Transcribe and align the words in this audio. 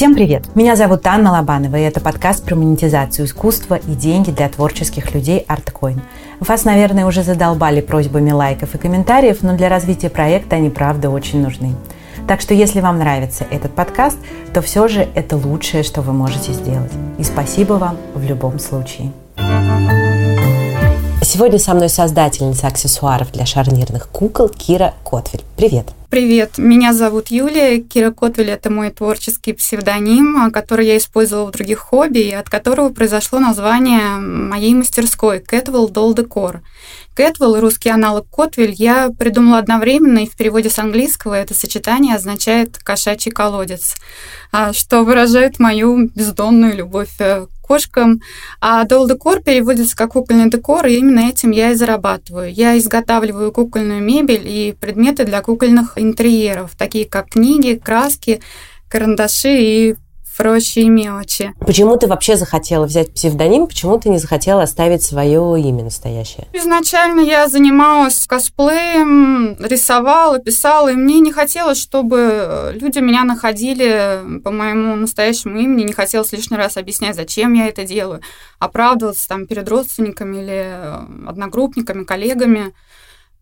Всем 0.00 0.14
привет! 0.14 0.56
Меня 0.56 0.76
зовут 0.76 1.06
Анна 1.06 1.30
Лобанова, 1.30 1.76
и 1.76 1.82
это 1.82 2.00
подкаст 2.00 2.42
про 2.42 2.56
монетизацию 2.56 3.26
искусства 3.26 3.74
и 3.74 3.90
деньги 3.90 4.30
для 4.30 4.48
творческих 4.48 5.12
людей 5.12 5.44
ArtCoin. 5.46 6.00
Вас, 6.40 6.64
наверное, 6.64 7.04
уже 7.04 7.22
задолбали 7.22 7.82
просьбами 7.82 8.30
лайков 8.30 8.74
и 8.74 8.78
комментариев, 8.78 9.42
но 9.42 9.54
для 9.58 9.68
развития 9.68 10.08
проекта 10.08 10.56
они, 10.56 10.70
правда, 10.70 11.10
очень 11.10 11.42
нужны. 11.42 11.74
Так 12.26 12.40
что 12.40 12.54
если 12.54 12.80
вам 12.80 12.98
нравится 12.98 13.44
этот 13.50 13.74
подкаст, 13.74 14.16
то 14.54 14.62
все 14.62 14.88
же 14.88 15.06
это 15.14 15.36
лучшее, 15.36 15.82
что 15.82 16.00
вы 16.00 16.14
можете 16.14 16.54
сделать. 16.54 16.92
И 17.18 17.22
спасибо 17.22 17.74
вам 17.74 17.98
в 18.14 18.24
любом 18.24 18.58
случае. 18.58 19.12
Сегодня 21.22 21.58
со 21.58 21.74
мной 21.74 21.90
создательница 21.90 22.68
аксессуаров 22.68 23.30
для 23.32 23.44
шарнирных 23.44 24.08
кукол 24.08 24.48
Кира 24.48 24.94
Котвель. 25.04 25.44
Привет! 25.58 25.88
Привет, 26.10 26.58
меня 26.58 26.92
зовут 26.92 27.28
Юлия. 27.28 27.78
Кира 27.78 28.10
Котвель– 28.10 28.50
это 28.50 28.68
мой 28.68 28.90
творческий 28.90 29.52
псевдоним, 29.52 30.50
который 30.50 30.84
я 30.88 30.96
использовала 30.96 31.46
в 31.46 31.52
других 31.52 31.78
хобби, 31.78 32.18
и 32.18 32.32
от 32.32 32.50
которого 32.50 32.88
произошло 32.88 33.38
название 33.38 34.16
моей 34.16 34.74
мастерской– 34.74 35.38
Catwell 35.48 35.88
Doll 35.88 36.16
Decor. 36.16 36.62
Catwell, 37.16 37.60
русский 37.60 37.90
аналог 37.90 38.26
Котвель, 38.28 38.72
я 38.72 39.10
придумала 39.16 39.58
одновременно, 39.58 40.18
и 40.18 40.28
в 40.28 40.36
переводе 40.36 40.68
с 40.68 40.80
английского 40.80 41.34
это 41.34 41.54
сочетание 41.54 42.16
означает 42.16 42.78
«кошачий 42.78 43.30
колодец», 43.30 43.94
а, 44.50 44.72
что 44.72 45.04
выражает 45.04 45.60
мою 45.60 46.08
бездонную 46.08 46.76
любовь 46.76 47.20
э, 47.20 47.46
кошкам. 47.70 48.20
А 48.60 48.84
doll 48.84 49.08
декор 49.08 49.42
переводится 49.42 49.96
как 49.96 50.12
кукольный 50.12 50.50
декор, 50.50 50.86
и 50.86 50.96
именно 50.96 51.28
этим 51.28 51.52
я 51.52 51.70
и 51.70 51.74
зарабатываю. 51.74 52.52
Я 52.52 52.76
изготавливаю 52.76 53.52
кукольную 53.52 54.02
мебель 54.02 54.42
и 54.44 54.72
предметы 54.72 55.24
для 55.24 55.40
кукольных 55.40 55.96
интерьеров, 56.00 56.72
такие 56.76 57.04
как 57.04 57.30
книги, 57.30 57.80
краски, 57.82 58.40
карандаши 58.88 59.58
и 59.60 59.96
прочие 60.40 60.88
мелочи. 60.88 61.52
Почему 61.60 61.98
ты 61.98 62.06
вообще 62.06 62.34
захотела 62.34 62.86
взять 62.86 63.12
псевдоним? 63.12 63.66
Почему 63.66 64.00
ты 64.00 64.08
не 64.08 64.16
захотела 64.16 64.62
оставить 64.62 65.02
свое 65.02 65.60
имя 65.60 65.84
настоящее? 65.84 66.48
Изначально 66.54 67.20
я 67.20 67.46
занималась 67.46 68.26
косплеем, 68.26 69.54
рисовала, 69.62 70.38
писала, 70.38 70.92
и 70.92 70.94
мне 70.94 71.20
не 71.20 71.30
хотелось, 71.30 71.78
чтобы 71.78 72.72
люди 72.74 73.00
меня 73.00 73.24
находили 73.24 74.40
по 74.42 74.50
моему 74.50 74.96
настоящему 74.96 75.58
имени, 75.58 75.82
не 75.82 75.92
хотелось 75.92 76.32
лишний 76.32 76.56
раз 76.56 76.78
объяснять, 76.78 77.16
зачем 77.16 77.52
я 77.52 77.66
это 77.66 77.84
делаю, 77.84 78.22
оправдываться 78.58 79.28
там 79.28 79.46
перед 79.46 79.68
родственниками 79.68 80.38
или 80.38 81.28
одногруппниками, 81.28 82.04
коллегами. 82.04 82.72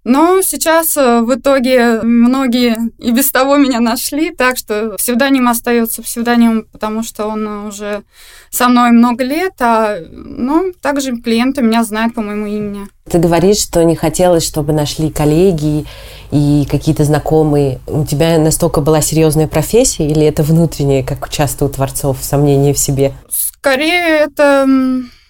Но 0.04 0.40
сейчас 0.42 0.96
э, 0.96 1.20
в 1.20 1.34
итоге 1.34 2.00
многие 2.02 2.78
и 2.98 3.10
без 3.10 3.30
того 3.30 3.56
меня 3.56 3.80
нашли, 3.80 4.30
так 4.30 4.56
что 4.56 4.96
псевдоним 4.96 5.48
остается 5.48 6.02
псевдонимом, 6.02 6.64
потому 6.70 7.02
что 7.02 7.26
он 7.26 7.66
уже 7.66 8.04
со 8.50 8.68
мной 8.68 8.92
много 8.92 9.24
лет, 9.24 9.52
а 9.60 9.98
ну, 10.10 10.72
также 10.80 11.16
клиенты 11.16 11.62
меня 11.62 11.84
знают 11.84 12.14
по 12.14 12.22
моему 12.22 12.46
имени. 12.46 12.86
Ты 13.10 13.18
говоришь, 13.18 13.60
что 13.60 13.82
не 13.84 13.96
хотелось, 13.96 14.46
чтобы 14.46 14.72
нашли 14.72 15.10
коллеги 15.10 15.84
и 16.30 16.66
какие-то 16.70 17.04
знакомые. 17.04 17.80
У 17.86 18.04
тебя 18.04 18.38
настолько 18.38 18.80
была 18.80 19.00
серьезная 19.00 19.48
профессия 19.48 20.06
или 20.06 20.24
это 20.24 20.42
внутреннее, 20.42 21.02
как 21.02 21.28
часто 21.30 21.64
у 21.64 21.68
творцов, 21.68 22.18
сомнение 22.22 22.74
в 22.74 22.78
себе? 22.78 23.12
Скорее, 23.30 24.18
это 24.18 24.66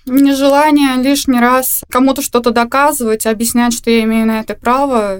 нежелание 0.08 0.96
лишний 1.02 1.40
раз 1.40 1.84
кому-то 1.88 2.22
что-то 2.22 2.50
доказывать, 2.50 3.26
объяснять, 3.26 3.72
что 3.72 3.90
я 3.90 4.04
имею 4.04 4.26
на 4.26 4.40
это 4.40 4.54
право. 4.54 5.18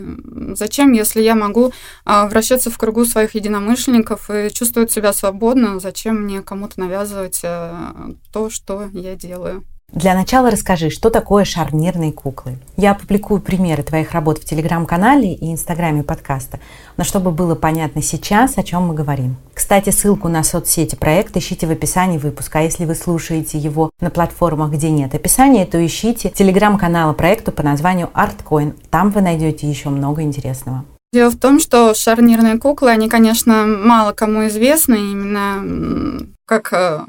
Зачем, 0.55 0.93
если 0.93 1.23
я 1.23 1.35
могу 1.35 1.73
а, 2.05 2.27
вращаться 2.27 2.71
в 2.71 2.79
кругу 2.79 3.05
своих 3.05 3.35
единомышленников 3.35 4.31
и 4.31 4.51
чувствовать 4.53 4.91
себя 4.91 5.13
свободно, 5.13 5.81
зачем 5.81 6.23
мне 6.23 6.43
кому-то 6.43 6.81
навязывать 6.81 7.41
а, 7.45 8.13
то, 8.33 8.51
что 8.51 8.89
я 8.93 9.15
делаю? 9.15 9.65
Для 9.99 10.15
начала 10.15 10.51
расскажи, 10.51 10.91
что 10.91 11.09
такое 11.09 11.45
шарнирные 11.45 12.13
куклы. 12.13 12.59
Я 12.77 12.93
опубликую 12.93 13.41
примеры 13.41 13.83
твоих 13.83 14.13
работ 14.13 14.39
в 14.39 14.45
телеграм-канале 14.45 15.33
и 15.33 15.51
инстаграме 15.51 16.05
подкаста, 16.05 16.61
но 16.99 17.05
чтобы 17.05 17.33
было 17.33 17.55
понятно 17.55 18.01
сейчас, 18.01 18.59
о 18.59 18.63
чем 18.63 18.83
мы 18.89 18.95
говорим. 18.95 19.37
Кстати, 19.55 19.91
ссылку 19.91 20.29
на 20.29 20.45
соцсети 20.45 20.95
проекта 20.95 21.41
ищите 21.41 21.67
в 21.67 21.71
описании 21.71 22.19
выпуска, 22.19 22.61
а 22.61 22.63
если 22.63 22.85
вы 22.85 22.95
слушаете 22.95 23.57
его 23.57 23.91
на 23.99 24.11
платформах, 24.11 24.71
где 24.71 24.91
нет 24.91 25.15
описания, 25.15 25.65
то 25.65 25.85
ищите 25.85 26.29
телеграм-канал 26.29 27.15
проекту 27.15 27.51
по 27.51 27.63
названию 27.63 28.11
ArtCoin. 28.15 28.75
Там 28.91 29.11
вы 29.11 29.23
найдете 29.23 29.69
еще 29.69 29.89
много 29.89 30.23
интересного. 30.23 30.85
Дело 31.15 31.31
в 31.31 31.39
том, 31.39 31.59
что 31.59 31.95
шарнирные 31.95 32.59
куклы, 32.59 32.91
они, 32.91 33.09
конечно, 33.09 33.65
мало 33.67 34.13
кому 34.13 34.47
известны, 34.47 34.97
именно 34.97 36.27
как 36.45 36.73
э, 36.75 37.01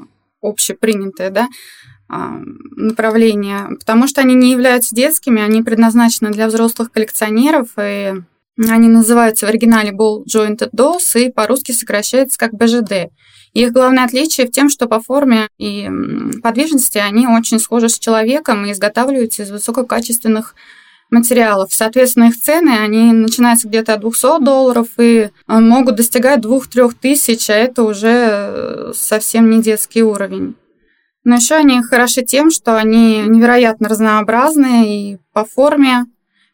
общепринятые, 0.42 1.30
да, 1.30 1.46
направления, 2.10 3.68
потому 3.78 4.06
что 4.08 4.20
они 4.20 4.34
не 4.34 4.50
являются 4.50 4.94
детскими, 4.94 5.42
они 5.42 5.62
предназначены 5.62 6.30
для 6.30 6.46
взрослых 6.48 6.90
коллекционеров, 6.90 7.68
и 7.80 8.14
они 8.68 8.88
называются 8.88 9.46
в 9.46 9.48
оригинале 9.48 9.90
Ball 9.90 10.24
Jointed 10.24 10.70
Dolls 10.76 11.18
и 11.20 11.30
по-русски 11.30 11.72
сокращаются 11.72 12.38
как 12.38 12.52
БЖД. 12.52 13.10
Их 13.52 13.72
главное 13.72 14.04
отличие 14.04 14.46
в 14.46 14.52
том, 14.52 14.68
что 14.68 14.86
по 14.86 15.00
форме 15.00 15.48
и 15.58 15.88
подвижности 16.42 16.98
они 16.98 17.26
очень 17.26 17.58
схожи 17.58 17.88
с 17.88 17.98
человеком 17.98 18.64
и 18.64 18.72
изготавливаются 18.72 19.42
из 19.42 19.50
высококачественных 19.50 20.54
материалов. 21.10 21.72
Соответственно, 21.72 22.24
их 22.24 22.40
цены, 22.40 22.78
они 22.78 23.12
начинаются 23.12 23.66
где-то 23.66 23.94
от 23.94 24.00
200 24.00 24.44
долларов 24.44 24.88
и 24.98 25.30
а, 25.46 25.60
могут 25.60 25.96
достигать 25.96 26.40
2-3 26.40 26.92
тысяч, 27.00 27.50
а 27.50 27.54
это 27.54 27.82
уже 27.82 28.08
э, 28.08 28.92
совсем 28.94 29.50
не 29.50 29.60
детский 29.60 30.04
уровень. 30.04 30.54
Но 31.24 31.36
еще 31.36 31.56
они 31.56 31.82
хороши 31.82 32.22
тем, 32.22 32.50
что 32.50 32.76
они 32.76 33.22
невероятно 33.26 33.88
разнообразные 33.88 35.12
и 35.12 35.18
по 35.32 35.44
форме, 35.44 36.06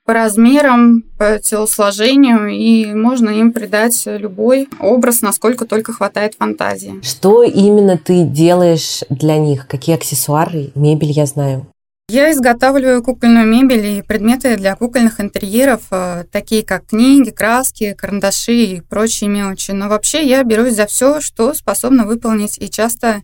по 0.04 0.12
размерам, 0.12 1.02
по 1.18 1.38
телосложению, 1.38 2.48
и 2.48 2.94
можно 2.94 3.28
им 3.30 3.52
придать 3.52 4.00
любой 4.06 4.68
образ, 4.78 5.20
насколько 5.20 5.66
только 5.66 5.92
хватает 5.92 6.34
фантазии. 6.36 7.00
Что 7.02 7.42
именно 7.42 7.98
ты 7.98 8.24
делаешь 8.24 9.02
для 9.10 9.36
них? 9.38 9.66
Какие 9.66 9.96
аксессуары, 9.96 10.70
мебель, 10.74 11.10
я 11.10 11.26
знаю? 11.26 11.66
Я 12.08 12.30
изготавливаю 12.30 13.02
кукольную 13.02 13.48
мебель 13.48 13.98
и 13.98 14.02
предметы 14.02 14.56
для 14.56 14.76
кукольных 14.76 15.20
интерьеров, 15.20 15.82
э, 15.90 16.22
такие 16.30 16.62
как 16.62 16.86
книги, 16.86 17.30
краски, 17.30 17.94
карандаши 17.94 18.54
и 18.54 18.80
прочие 18.80 19.28
мелочи. 19.28 19.72
Но 19.72 19.88
вообще 19.88 20.24
я 20.24 20.44
берусь 20.44 20.74
за 20.74 20.86
все, 20.86 21.20
что 21.20 21.52
способна 21.52 22.06
выполнить, 22.06 22.58
и 22.58 22.70
часто 22.70 23.22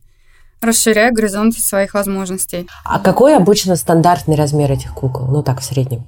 расширяя 0.63 1.11
горизонты 1.11 1.61
своих 1.61 1.95
возможностей. 1.95 2.69
А 2.85 2.99
какой 2.99 3.37
обычно 3.37 3.77
стандартный 3.77 4.37
размер 4.37 4.73
этих 4.73 4.95
кукол? 4.95 5.27
Ну 5.27 5.43
так, 5.43 5.61
в 5.61 5.65
среднем. 5.65 6.05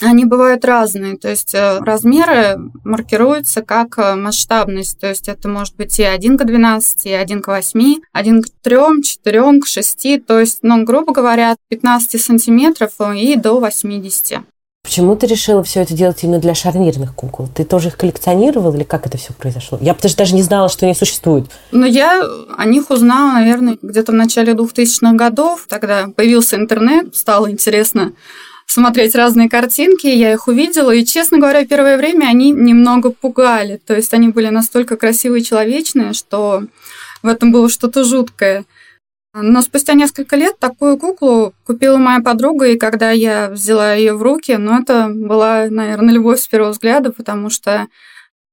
Они 0.00 0.24
бывают 0.24 0.64
разные, 0.64 1.16
то 1.16 1.28
есть 1.28 1.54
э, 1.54 1.78
размеры 1.78 2.58
маркируются 2.82 3.62
как 3.62 3.98
э, 3.98 4.14
масштабность, 4.16 4.98
то 4.98 5.08
есть 5.08 5.28
это 5.28 5.48
может 5.48 5.76
быть 5.76 5.96
и 5.98 6.02
1 6.02 6.38
к 6.38 6.44
12, 6.44 7.06
и 7.06 7.12
1 7.12 7.42
к 7.42 7.46
8, 7.46 8.00
1 8.12 8.42
к 8.42 8.46
3, 8.62 8.76
4, 9.04 9.60
к 9.60 9.66
6, 9.66 10.26
то 10.26 10.40
есть, 10.40 10.60
ну, 10.62 10.84
грубо 10.84 11.12
говоря, 11.12 11.52
от 11.52 11.58
15 11.68 12.20
сантиметров 12.20 12.92
и 13.14 13.36
до 13.36 13.60
80. 13.60 14.40
Почему 14.82 15.14
ты 15.14 15.26
решила 15.26 15.62
все 15.62 15.80
это 15.80 15.94
делать 15.94 16.22
именно 16.22 16.40
для 16.40 16.54
шарнирных 16.54 17.14
кукол? 17.14 17.48
Ты 17.54 17.64
тоже 17.64 17.88
их 17.88 17.96
коллекционировал 17.96 18.74
или 18.74 18.82
как 18.82 19.06
это 19.06 19.16
все 19.16 19.32
произошло? 19.32 19.78
Я 19.80 19.94
даже, 19.94 20.16
даже 20.16 20.34
не 20.34 20.42
знала, 20.42 20.68
что 20.68 20.86
они 20.86 20.94
существуют. 20.94 21.50
Ну, 21.70 21.86
я 21.86 22.20
о 22.56 22.64
них 22.64 22.90
узнала, 22.90 23.32
наверное, 23.32 23.78
где-то 23.80 24.10
в 24.10 24.16
начале 24.16 24.54
2000-х 24.54 25.12
годов. 25.12 25.66
Тогда 25.68 26.08
появился 26.08 26.56
интернет, 26.56 27.14
стало 27.14 27.50
интересно 27.50 28.12
смотреть 28.66 29.14
разные 29.14 29.48
картинки, 29.48 30.06
я 30.06 30.32
их 30.32 30.48
увидела, 30.48 30.90
и, 30.90 31.04
честно 31.04 31.38
говоря, 31.38 31.64
первое 31.64 31.96
время 31.96 32.26
они 32.26 32.50
немного 32.50 33.10
пугали. 33.12 33.80
То 33.86 33.94
есть 33.94 34.12
они 34.14 34.28
были 34.28 34.48
настолько 34.48 34.96
красивые 34.96 35.42
и 35.42 35.44
человечные, 35.44 36.12
что 36.12 36.64
в 37.22 37.28
этом 37.28 37.52
было 37.52 37.68
что-то 37.68 38.02
жуткое. 38.02 38.64
Но 39.34 39.62
спустя 39.62 39.94
несколько 39.94 40.36
лет 40.36 40.58
такую 40.58 40.98
куклу 40.98 41.54
купила 41.64 41.96
моя 41.96 42.20
подруга, 42.20 42.66
и 42.66 42.78
когда 42.78 43.10
я 43.10 43.48
взяла 43.48 43.94
ее 43.94 44.12
в 44.12 44.22
руки, 44.22 44.56
ну, 44.56 44.80
это 44.80 45.08
была, 45.08 45.68
наверное, 45.70 46.12
любовь 46.12 46.40
с 46.40 46.48
первого 46.48 46.72
взгляда, 46.72 47.12
потому 47.12 47.48
что 47.48 47.86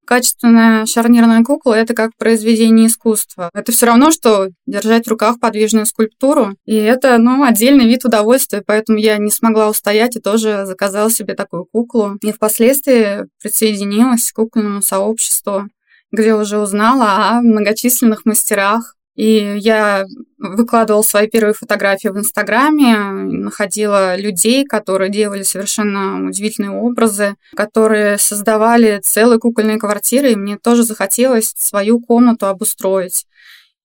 качественная 0.09 0.87
шарнирная 0.87 1.43
кукла– 1.43 1.73
это 1.75 1.93
как 1.93 2.11
произведение 2.17 2.87
искусства. 2.87 3.51
Это 3.53 3.71
все 3.71 3.85
равно, 3.85 4.09
что 4.09 4.47
держать 4.65 5.05
в 5.05 5.09
руках 5.09 5.39
подвижную 5.39 5.85
скульптуру. 5.85 6.55
И 6.65 6.75
это, 6.75 7.19
ну, 7.19 7.43
отдельный 7.43 7.85
вид 7.85 8.05
удовольствия, 8.05 8.63
поэтому 8.65 8.97
я 8.97 9.17
не 9.17 9.29
смогла 9.29 9.69
устоять 9.69 10.15
и 10.15 10.21
тоже 10.21 10.65
заказала 10.65 11.11
себе 11.11 11.35
такую 11.35 11.65
куклу. 11.65 12.17
И 12.23 12.31
впоследствии 12.31 13.27
присоединилась 13.39 14.31
к 14.31 14.35
кукольному 14.35 14.81
сообществу, 14.81 15.67
где 16.11 16.33
уже 16.33 16.57
узнала 16.57 17.29
о 17.29 17.41
многочисленных 17.41 18.25
мастерах, 18.25 18.95
и 19.19 19.57
я 19.57 20.05
выкладывала 20.37 21.01
свои 21.01 21.27
первые 21.27 21.53
фотографии 21.53 22.07
в 22.07 22.17
Инстаграме, 22.17 22.95
находила 22.95 24.15
людей, 24.15 24.63
которые 24.63 25.11
делали 25.11 25.43
совершенно 25.43 26.25
удивительные 26.25 26.71
образы, 26.71 27.35
которые 27.53 28.17
создавали 28.17 29.01
целые 29.03 29.37
кукольные 29.37 29.77
квартиры, 29.77 30.31
и 30.31 30.35
мне 30.37 30.57
тоже 30.57 30.83
захотелось 30.83 31.53
свою 31.57 31.99
комнату 31.99 32.47
обустроить. 32.47 33.25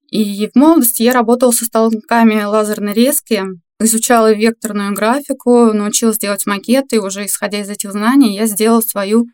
И 0.09 0.49
в 0.55 0.57
молодости 0.57 1.03
я 1.03 1.13
работала 1.13 1.51
со 1.51 1.65
станками 1.65 2.41
лазерной 2.45 2.93
резки, 2.93 3.43
изучала 3.81 4.33
векторную 4.33 4.95
графику, 4.95 5.73
научилась 5.73 6.19
делать 6.19 6.47
макеты, 6.47 6.97
и 6.97 7.01
уже 7.01 7.27
исходя 7.27 7.59
из 7.61 7.69
этих 7.69 7.91
знаний 7.91 8.37
я 8.37 8.47
сделала 8.47 8.83
свою 8.83 9.27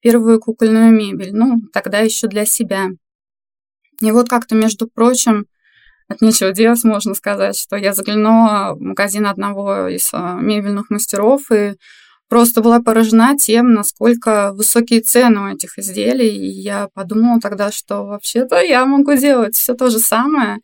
первую 0.00 0.40
кукольную 0.40 0.90
мебель, 0.90 1.34
ну, 1.34 1.60
тогда 1.70 1.98
еще 1.98 2.28
для 2.28 2.46
себя. 2.46 2.88
И 4.00 4.10
вот 4.10 4.28
как-то, 4.28 4.54
между 4.54 4.88
прочим, 4.88 5.46
от 6.08 6.20
нечего 6.20 6.52
делать, 6.52 6.84
можно 6.84 7.14
сказать, 7.14 7.56
что 7.56 7.76
я 7.76 7.92
заглянула 7.92 8.74
в 8.74 8.80
магазин 8.80 9.26
одного 9.26 9.88
из 9.88 10.10
а, 10.12 10.34
мебельных 10.34 10.90
мастеров 10.90 11.50
и 11.50 11.74
просто 12.28 12.60
была 12.60 12.80
поражена 12.80 13.36
тем, 13.38 13.72
насколько 13.72 14.52
высокие 14.52 15.00
цены 15.00 15.40
у 15.40 15.48
этих 15.48 15.78
изделий. 15.78 16.28
И 16.28 16.60
я 16.60 16.88
подумала 16.94 17.40
тогда, 17.40 17.70
что 17.70 18.04
вообще-то 18.04 18.60
я 18.60 18.84
могу 18.84 19.14
делать 19.14 19.54
все 19.54 19.74
то 19.74 19.88
же 19.88 19.98
самое, 19.98 20.58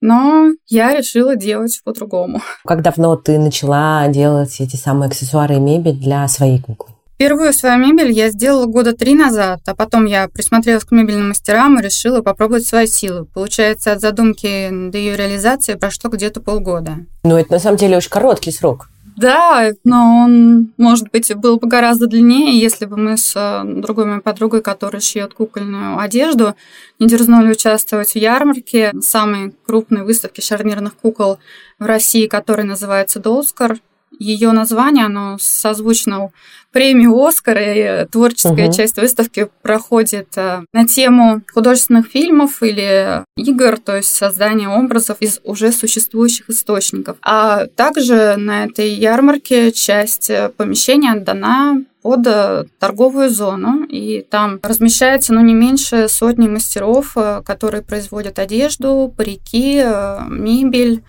но 0.00 0.50
я 0.68 0.96
решила 0.96 1.36
делать 1.36 1.80
по-другому. 1.84 2.42
Как 2.64 2.82
давно 2.82 3.16
ты 3.16 3.38
начала 3.38 4.06
делать 4.08 4.60
эти 4.60 4.76
самые 4.76 5.08
аксессуары 5.08 5.56
и 5.56 5.60
мебель 5.60 5.98
для 5.98 6.28
своей 6.28 6.60
куклы? 6.60 6.95
Первую 7.16 7.54
свою 7.54 7.78
мебель 7.78 8.12
я 8.12 8.28
сделала 8.28 8.66
года 8.66 8.92
три 8.92 9.14
назад, 9.14 9.60
а 9.66 9.74
потом 9.74 10.04
я 10.04 10.28
присмотрелась 10.28 10.84
к 10.84 10.90
мебельным 10.90 11.28
мастерам 11.28 11.78
и 11.78 11.82
решила 11.82 12.20
попробовать 12.20 12.66
свои 12.66 12.86
силы. 12.86 13.24
Получается, 13.24 13.92
от 13.92 14.00
задумки 14.00 14.68
до 14.70 14.98
ее 14.98 15.16
реализации 15.16 15.74
прошло 15.74 16.10
где-то 16.10 16.42
полгода. 16.42 16.98
Ну, 17.24 17.36
это 17.36 17.52
на 17.52 17.58
самом 17.58 17.78
деле 17.78 17.96
очень 17.96 18.10
короткий 18.10 18.50
срок. 18.50 18.88
Да, 19.16 19.70
но 19.82 20.24
он, 20.24 20.74
может 20.76 21.10
быть, 21.10 21.34
был 21.34 21.56
бы 21.56 21.66
гораздо 21.68 22.06
длиннее, 22.06 22.60
если 22.60 22.84
бы 22.84 22.98
мы 22.98 23.16
с 23.16 23.32
э, 23.34 23.62
другой 23.64 24.04
моей 24.04 24.20
подругой, 24.20 24.60
которая 24.60 25.00
шьет 25.00 25.32
кукольную 25.32 25.98
одежду, 25.98 26.54
не 26.98 27.08
дерзнули 27.08 27.52
участвовать 27.52 28.10
в 28.10 28.16
ярмарке 28.16 28.92
самой 29.00 29.54
крупной 29.64 30.04
выставки 30.04 30.42
шарнирных 30.42 30.96
кукол 30.96 31.38
в 31.78 31.86
России, 31.86 32.26
которая 32.26 32.66
называется 32.66 33.18
«Долскар». 33.18 33.78
Ее 34.18 34.52
название, 34.52 35.06
оно 35.06 35.36
созвучно 35.38 36.30
премии 36.76 37.08
«Оскар», 37.08 37.56
и 37.58 38.06
творческая 38.10 38.66
угу. 38.66 38.72
часть 38.74 38.96
выставки 38.96 39.48
проходит 39.62 40.28
э, 40.36 40.62
на 40.74 40.86
тему 40.86 41.40
художественных 41.50 42.06
фильмов 42.06 42.62
или 42.62 43.24
игр, 43.38 43.78
то 43.78 43.96
есть 43.96 44.14
создания 44.14 44.68
образов 44.68 45.16
из 45.20 45.40
уже 45.42 45.72
существующих 45.72 46.50
источников. 46.50 47.16
А 47.22 47.64
также 47.64 48.36
на 48.36 48.66
этой 48.66 48.90
ярмарке 48.90 49.72
часть 49.72 50.28
э, 50.28 50.50
помещения 50.54 51.14
отдана 51.14 51.82
под 52.02 52.26
э, 52.26 52.64
торговую 52.78 53.30
зону, 53.30 53.84
и 53.84 54.20
там 54.28 54.60
размещается 54.62 55.32
ну, 55.32 55.40
не 55.40 55.54
меньше 55.54 56.08
сотни 56.10 56.46
мастеров, 56.46 57.16
которые 57.44 57.82
производят 57.82 58.38
одежду, 58.38 59.10
парики, 59.16 59.82
мебель, 60.28 61.02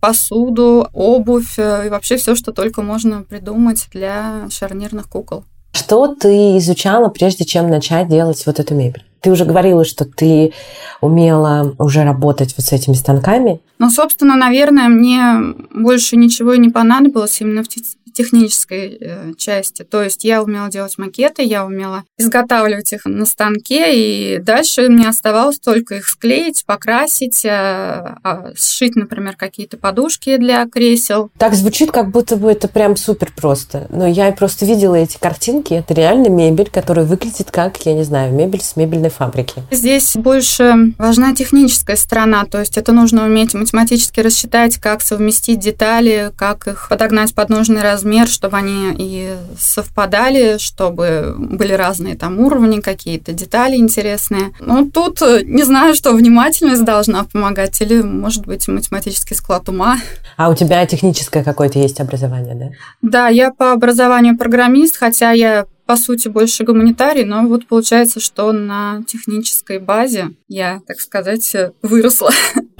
посуду, 0.00 0.88
обувь 0.92 1.58
э, 1.58 1.86
и 1.86 1.90
вообще 1.90 2.16
все, 2.16 2.34
что 2.34 2.52
только 2.52 2.82
можно 2.82 3.22
придумать 3.22 3.86
для 3.92 4.48
шарнирных 4.50 5.08
кукол. 5.08 5.44
Что 5.72 6.14
ты 6.14 6.56
изучала, 6.58 7.08
прежде 7.08 7.44
чем 7.44 7.68
начать 7.68 8.08
делать 8.08 8.42
вот 8.46 8.58
эту 8.58 8.74
мебель? 8.74 9.04
Ты 9.20 9.30
уже 9.30 9.44
говорила, 9.44 9.84
что 9.84 10.04
ты 10.04 10.52
умела 11.00 11.74
уже 11.78 12.04
работать 12.04 12.54
вот 12.56 12.64
с 12.64 12.72
этими 12.72 12.94
станками. 12.94 13.60
Ну, 13.78 13.90
собственно, 13.90 14.36
наверное, 14.36 14.88
мне 14.88 15.54
больше 15.74 16.16
ничего 16.16 16.54
и 16.54 16.58
не 16.58 16.70
понадобилось 16.70 17.40
именно 17.40 17.62
в 17.62 17.68
технической 18.16 18.96
э, 18.98 19.32
части. 19.36 19.82
То 19.82 20.02
есть 20.02 20.24
я 20.24 20.42
умела 20.42 20.70
делать 20.70 20.96
макеты, 20.96 21.42
я 21.42 21.66
умела 21.66 22.04
изготавливать 22.18 22.92
их 22.92 23.04
на 23.04 23.26
станке, 23.26 23.94
и 23.94 24.38
дальше 24.38 24.88
мне 24.88 25.08
оставалось 25.08 25.58
только 25.58 25.96
их 25.96 26.08
склеить, 26.08 26.64
покрасить, 26.64 27.44
э, 27.44 27.50
а, 27.50 28.52
сшить, 28.56 28.96
например, 28.96 29.36
какие-то 29.36 29.76
подушки 29.76 30.36
для 30.38 30.66
кресел. 30.66 31.30
Так 31.38 31.54
звучит, 31.54 31.90
как 31.90 32.10
будто 32.10 32.36
бы 32.36 32.50
это 32.50 32.68
прям 32.68 32.96
супер 32.96 33.32
просто. 33.36 33.86
Но 33.90 34.06
я 34.06 34.32
просто 34.32 34.64
видела 34.64 34.94
эти 34.94 35.18
картинки, 35.18 35.74
это 35.74 35.92
реально 35.92 36.28
мебель, 36.28 36.70
которая 36.70 37.04
выглядит 37.04 37.50
как, 37.50 37.84
я 37.84 37.92
не 37.92 38.02
знаю, 38.02 38.32
мебель 38.32 38.62
с 38.62 38.76
мебельной 38.76 39.10
фабрики. 39.10 39.62
Здесь 39.70 40.16
больше 40.16 40.94
важна 40.98 41.34
техническая 41.34 41.96
сторона, 41.96 42.44
то 42.46 42.60
есть 42.60 42.78
это 42.78 42.92
нужно 42.92 43.26
уметь 43.26 43.52
математически 43.52 44.20
рассчитать, 44.20 44.78
как 44.78 45.02
совместить 45.02 45.58
детали, 45.58 46.32
как 46.36 46.66
их 46.66 46.86
подогнать 46.88 47.34
под 47.34 47.50
нужный 47.50 47.82
размер, 47.82 48.05
размер, 48.06 48.28
чтобы 48.28 48.56
они 48.56 48.94
и 48.96 49.34
совпадали, 49.58 50.58
чтобы 50.58 51.34
были 51.36 51.72
разные 51.72 52.14
там 52.14 52.38
уровни 52.38 52.80
какие-то, 52.80 53.32
детали 53.32 53.76
интересные. 53.76 54.52
Ну, 54.60 54.88
тут 54.90 55.20
э, 55.22 55.42
не 55.44 55.64
знаю, 55.64 55.94
что 55.94 56.12
внимательность 56.12 56.84
должна 56.84 57.24
помогать, 57.24 57.80
или, 57.80 58.02
может 58.02 58.46
быть, 58.46 58.68
математический 58.68 59.34
склад 59.34 59.68
ума. 59.68 59.98
А 60.36 60.50
у 60.50 60.54
тебя 60.54 60.86
техническое 60.86 61.42
какое-то 61.42 61.78
есть 61.80 62.00
образование, 62.00 62.54
да? 62.54 62.66
Да, 63.02 63.28
я 63.28 63.50
по 63.50 63.72
образованию 63.72 64.38
программист, 64.38 64.96
хотя 64.96 65.32
я 65.32 65.66
по 65.86 65.96
сути, 65.96 66.26
больше 66.26 66.64
гуманитарий, 66.64 67.24
но 67.24 67.46
вот 67.46 67.68
получается, 67.68 68.18
что 68.18 68.50
на 68.50 69.04
технической 69.06 69.78
базе 69.78 70.30
я, 70.48 70.80
так 70.84 70.98
сказать, 70.98 71.54
выросла. 71.80 72.30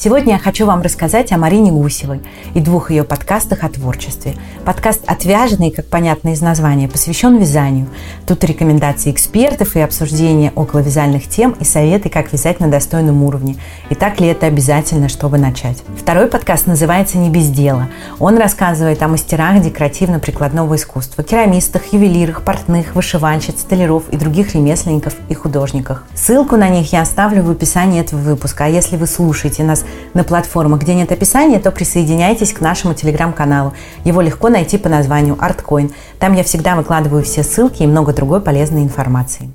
Сегодня 0.00 0.34
я 0.34 0.38
хочу 0.38 0.64
вам 0.64 0.82
рассказать 0.82 1.32
о 1.32 1.38
Марине 1.38 1.72
Гусевой 1.72 2.20
и 2.54 2.60
двух 2.60 2.92
ее 2.92 3.02
подкастах 3.02 3.64
о 3.64 3.68
творчестве. 3.68 4.36
Подкаст 4.64 5.02
«Отвяженный», 5.06 5.72
как 5.72 5.86
понятно 5.86 6.28
из 6.28 6.40
названия, 6.40 6.86
посвящен 6.86 7.36
вязанию. 7.36 7.88
Тут 8.24 8.44
рекомендации 8.44 9.10
экспертов 9.10 9.74
и 9.74 9.80
обсуждения 9.80 10.52
около 10.54 10.78
вязальных 10.78 11.26
тем 11.26 11.50
и 11.58 11.64
советы, 11.64 12.10
как 12.10 12.32
вязать 12.32 12.60
на 12.60 12.70
достойном 12.70 13.24
уровне. 13.24 13.56
И 13.90 13.96
так 13.96 14.20
ли 14.20 14.28
это 14.28 14.46
обязательно, 14.46 15.08
чтобы 15.08 15.36
начать. 15.36 15.82
Второй 16.00 16.28
подкаст 16.28 16.68
называется 16.68 17.18
«Не 17.18 17.28
без 17.28 17.48
дела». 17.48 17.88
Он 18.20 18.38
рассказывает 18.38 19.02
о 19.02 19.08
мастерах 19.08 19.60
декоративно-прикладного 19.60 20.76
искусства, 20.76 21.24
керамистах, 21.24 21.92
ювелирах, 21.92 22.42
портных, 22.42 22.94
вышивальщиц, 22.94 23.62
столяров 23.62 24.04
и 24.10 24.16
других 24.16 24.54
ремесленников 24.54 25.16
и 25.28 25.34
художниках. 25.34 26.04
Ссылку 26.14 26.54
на 26.54 26.68
них 26.68 26.92
я 26.92 27.00
оставлю 27.00 27.42
в 27.42 27.50
описании 27.50 28.00
этого 28.00 28.20
выпуска. 28.20 28.66
А 28.66 28.68
если 28.68 28.96
вы 28.96 29.08
слушаете 29.08 29.64
нас 29.64 29.84
на 30.14 30.24
платформах, 30.24 30.80
где 30.80 30.94
нет 30.94 31.12
описания, 31.12 31.58
то 31.58 31.70
присоединяйтесь 31.70 32.52
к 32.52 32.60
нашему 32.60 32.94
телеграм-каналу. 32.94 33.74
Его 34.04 34.20
легко 34.20 34.48
найти 34.48 34.78
по 34.78 34.88
названию 34.88 35.36
ArtCoin. 35.36 35.92
Там 36.18 36.34
я 36.34 36.42
всегда 36.42 36.76
выкладываю 36.76 37.22
все 37.22 37.42
ссылки 37.42 37.82
и 37.82 37.86
много 37.86 38.12
другой 38.12 38.40
полезной 38.40 38.82
информации. 38.82 39.50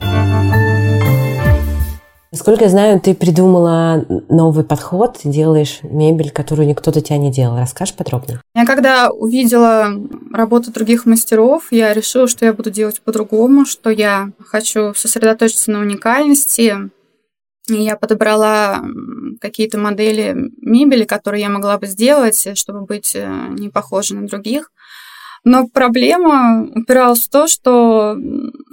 Насколько 2.33 2.63
я 2.63 2.69
знаю, 2.71 2.99
ты 2.99 3.13
придумала 3.13 4.05
новый 4.27 4.63
подход, 4.63 5.19
делаешь 5.23 5.81
мебель, 5.83 6.31
которую 6.31 6.67
никто 6.67 6.91
до 6.91 6.99
тебя 6.99 7.19
не 7.19 7.31
делал. 7.31 7.57
Расскажешь 7.59 7.93
подробнее? 7.93 8.41
Я 8.55 8.65
когда 8.65 9.11
увидела 9.11 9.93
работу 10.31 10.71
других 10.71 11.05
мастеров, 11.05 11.67
я 11.69 11.93
решила, 11.93 12.27
что 12.27 12.43
я 12.45 12.53
буду 12.53 12.71
делать 12.71 13.01
по-другому, 13.01 13.65
что 13.65 13.91
я 13.91 14.31
хочу 14.39 14.95
сосредоточиться 14.95 15.69
на 15.69 15.81
уникальности, 15.81 16.89
я 17.67 17.95
подобрала 17.95 18.83
какие-то 19.39 19.77
модели 19.77 20.51
мебели, 20.57 21.05
которые 21.05 21.41
я 21.41 21.49
могла 21.49 21.77
бы 21.77 21.87
сделать, 21.87 22.57
чтобы 22.57 22.81
быть 22.81 23.15
э, 23.15 23.47
не 23.49 23.69
похожей 23.69 24.17
на 24.17 24.27
других. 24.27 24.71
Но 25.45 25.67
проблема 25.67 26.67
упиралась 26.73 27.23
в 27.23 27.29
то, 27.29 27.47
что 27.47 28.17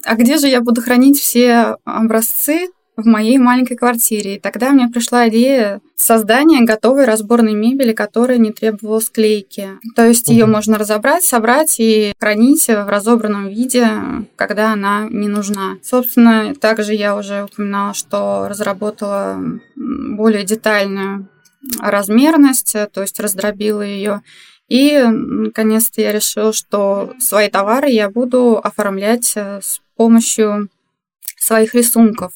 а 0.04 0.14
где 0.14 0.38
же 0.38 0.46
я 0.46 0.60
буду 0.60 0.82
хранить 0.82 1.18
все 1.18 1.76
образцы 1.84 2.68
в 2.96 3.06
моей 3.06 3.38
маленькой 3.38 3.76
квартире. 3.76 4.36
И 4.36 4.40
тогда 4.40 4.70
мне 4.70 4.88
пришла 4.88 5.28
идея 5.28 5.80
создания 5.96 6.64
готовой 6.64 7.04
разборной 7.04 7.54
мебели, 7.54 7.92
которая 7.92 8.38
не 8.38 8.52
требовала 8.52 9.00
склейки. 9.00 9.70
То 9.96 10.06
есть 10.06 10.28
угу. 10.28 10.32
ее 10.34 10.46
можно 10.46 10.78
разобрать, 10.78 11.24
собрать 11.24 11.76
и 11.78 12.12
хранить 12.18 12.66
в 12.68 12.88
разобранном 12.88 13.48
виде, 13.48 13.88
когда 14.36 14.72
она 14.72 15.06
не 15.10 15.28
нужна. 15.28 15.76
Собственно, 15.82 16.54
также 16.54 16.94
я 16.94 17.16
уже 17.16 17.44
упоминала, 17.44 17.94
что 17.94 18.48
разработала 18.48 19.40
более 19.76 20.44
детальную 20.44 21.28
размерность, 21.78 22.74
то 22.92 23.00
есть 23.00 23.20
раздробила 23.20 23.82
ее. 23.82 24.22
И, 24.68 25.02
наконец-то, 25.02 26.00
я 26.00 26.12
решила, 26.12 26.52
что 26.52 27.14
свои 27.18 27.50
товары 27.50 27.90
я 27.90 28.08
буду 28.08 28.56
оформлять 28.56 29.32
э, 29.34 29.60
с 29.60 29.80
помощью 29.96 30.68
своих 31.36 31.74
рисунков 31.74 32.32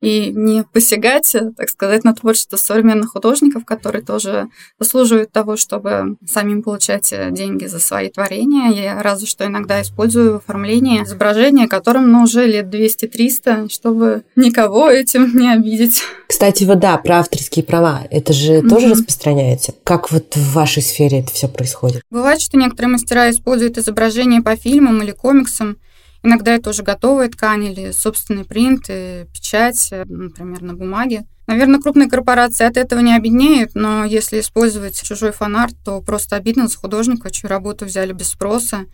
и 0.00 0.30
не 0.30 0.62
посягать, 0.64 1.34
так 1.56 1.68
сказать, 1.68 2.04
на 2.04 2.14
творчество 2.14 2.56
современных 2.56 3.10
художников, 3.10 3.64
которые 3.64 4.02
тоже 4.02 4.48
заслуживают 4.78 5.32
того, 5.32 5.56
чтобы 5.56 6.16
самим 6.26 6.62
получать 6.62 7.12
деньги 7.30 7.66
за 7.66 7.80
свои 7.80 8.08
творения. 8.08 8.70
Я 8.70 9.02
разве 9.02 9.26
что 9.26 9.44
иногда 9.46 9.82
использую 9.82 10.34
в 10.34 10.36
оформлении 10.36 11.02
изображения, 11.02 11.66
которым 11.66 12.10
ну, 12.12 12.22
уже 12.22 12.46
лет 12.46 12.66
200-300, 12.66 13.70
чтобы 13.70 14.22
никого 14.36 14.88
этим 14.88 15.36
не 15.36 15.52
обидеть. 15.52 16.02
Кстати, 16.28 16.64
вот 16.64 16.78
да, 16.78 16.96
про 16.98 17.18
авторские 17.18 17.64
права, 17.64 18.02
это 18.10 18.32
же 18.32 18.58
mm-hmm. 18.58 18.68
тоже 18.68 18.90
распространяется? 18.90 19.74
Как 19.82 20.10
вот 20.12 20.36
в 20.36 20.52
вашей 20.52 20.82
сфере 20.82 21.20
это 21.20 21.32
все 21.32 21.48
происходит? 21.48 22.02
Бывает, 22.10 22.40
что 22.40 22.56
некоторые 22.56 22.92
мастера 22.92 23.30
используют 23.30 23.78
изображения 23.78 24.42
по 24.42 24.54
фильмам 24.56 25.02
или 25.02 25.10
комиксам, 25.10 25.78
Иногда 26.22 26.54
это 26.54 26.70
уже 26.70 26.82
готовая 26.82 27.28
ткань 27.28 27.64
или 27.64 27.92
собственный 27.92 28.44
принт 28.44 28.86
и 28.88 29.26
печать, 29.32 29.90
например, 30.06 30.62
на 30.62 30.74
бумаге. 30.74 31.24
Наверное, 31.46 31.80
крупные 31.80 32.10
корпорации 32.10 32.66
от 32.66 32.76
этого 32.76 33.00
не 33.00 33.14
обеднеют, 33.14 33.74
но 33.74 34.04
если 34.04 34.40
использовать 34.40 35.00
чужой 35.00 35.32
фанарт, 35.32 35.74
то 35.84 36.02
просто 36.02 36.36
обидно 36.36 36.68
за 36.68 36.76
художника, 36.76 37.30
чью 37.30 37.48
работу 37.48 37.86
взяли 37.86 38.12
без 38.12 38.28
спроса. 38.28 38.86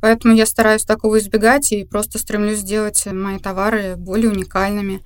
Поэтому 0.00 0.34
я 0.34 0.46
стараюсь 0.46 0.84
такого 0.84 1.18
избегать 1.18 1.72
и 1.72 1.84
просто 1.84 2.18
стремлюсь 2.18 2.58
сделать 2.58 3.04
мои 3.06 3.38
товары 3.38 3.96
более 3.96 4.30
уникальными. 4.30 5.02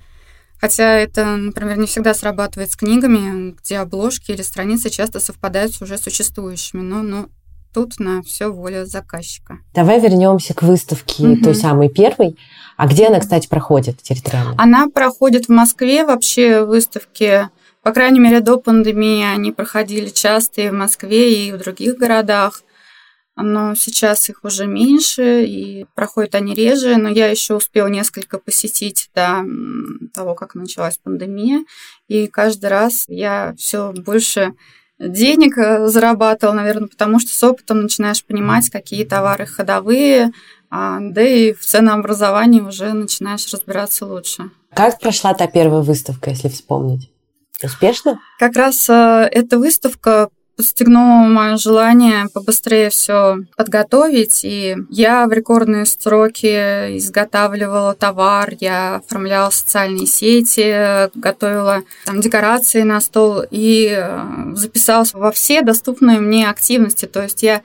Хотя 0.60 0.98
это, 0.98 1.36
например, 1.36 1.78
не 1.78 1.86
всегда 1.86 2.12
срабатывает 2.12 2.70
с 2.70 2.76
книгами, 2.76 3.52
где 3.52 3.78
обложки 3.78 4.30
или 4.30 4.42
страницы 4.42 4.90
часто 4.90 5.18
совпадают 5.18 5.74
с 5.74 5.82
уже 5.82 5.96
существующими. 5.96 6.82
Но, 6.82 7.02
но 7.02 7.28
тут 7.72 7.98
на 7.98 8.22
все 8.22 8.48
воля 8.48 8.84
заказчика. 8.84 9.58
Давай 9.74 10.00
вернемся 10.00 10.54
к 10.54 10.62
выставке 10.62 11.26
угу. 11.26 11.42
той 11.42 11.54
самой 11.54 11.88
первой. 11.88 12.36
А 12.76 12.86
где 12.86 13.06
она, 13.06 13.20
кстати, 13.20 13.48
проходит 13.48 14.02
территориально? 14.02 14.54
Она 14.58 14.88
проходит 14.88 15.46
в 15.46 15.48
Москве. 15.50 16.04
Вообще 16.04 16.64
выставки, 16.64 17.48
по 17.82 17.92
крайней 17.92 18.20
мере, 18.20 18.40
до 18.40 18.58
пандемии 18.58 19.24
они 19.24 19.52
проходили 19.52 20.08
часто 20.08 20.62
и 20.62 20.70
в 20.70 20.74
Москве, 20.74 21.46
и 21.46 21.52
в 21.52 21.58
других 21.58 21.96
городах. 21.96 22.62
Но 23.36 23.74
сейчас 23.74 24.28
их 24.28 24.44
уже 24.44 24.66
меньше, 24.66 25.44
и 25.44 25.86
проходят 25.94 26.34
они 26.34 26.54
реже. 26.54 26.96
Но 26.96 27.08
я 27.08 27.28
еще 27.28 27.54
успела 27.54 27.86
несколько 27.86 28.38
посетить 28.38 29.10
до 29.14 29.44
того, 30.12 30.34
как 30.34 30.54
началась 30.54 30.98
пандемия. 30.98 31.64
И 32.08 32.26
каждый 32.26 32.66
раз 32.66 33.04
я 33.08 33.54
все 33.56 33.92
больше 33.92 34.52
денег 34.98 35.58
э, 35.58 35.86
зарабатывал, 35.88 36.54
наверное, 36.54 36.88
потому 36.88 37.18
что 37.18 37.32
с 37.32 37.42
опытом 37.42 37.82
начинаешь 37.82 38.24
понимать, 38.24 38.70
какие 38.70 39.04
товары 39.04 39.46
ходовые, 39.46 40.32
а, 40.70 40.98
да 41.00 41.22
и 41.22 41.52
в 41.52 41.60
ценообразовании 41.60 42.60
уже 42.60 42.92
начинаешь 42.92 43.52
разбираться 43.52 44.06
лучше. 44.06 44.50
Как 44.74 44.98
прошла 45.00 45.34
та 45.34 45.46
первая 45.46 45.82
выставка, 45.82 46.30
если 46.30 46.48
вспомнить? 46.48 47.10
Успешно? 47.62 48.18
Как 48.38 48.56
раз 48.56 48.88
э, 48.88 49.28
эта 49.30 49.58
выставка 49.58 50.28
подстегнуло 50.56 51.26
мое 51.26 51.56
желание 51.56 52.26
побыстрее 52.32 52.90
все 52.90 53.38
подготовить. 53.56 54.44
И 54.44 54.76
я 54.90 55.26
в 55.26 55.32
рекордные 55.32 55.86
сроки 55.86 56.96
изготавливала 56.98 57.94
товар, 57.94 58.54
я 58.60 58.96
оформляла 58.96 59.50
социальные 59.50 60.06
сети, 60.06 61.10
готовила 61.18 61.82
там 62.04 62.20
декорации 62.20 62.82
на 62.82 63.00
стол 63.00 63.42
и 63.50 63.88
э, 63.96 64.54
записалась 64.54 65.14
во 65.14 65.32
все 65.32 65.62
доступные 65.62 66.20
мне 66.20 66.48
активности. 66.48 67.06
То 67.06 67.22
есть 67.22 67.42
я 67.42 67.62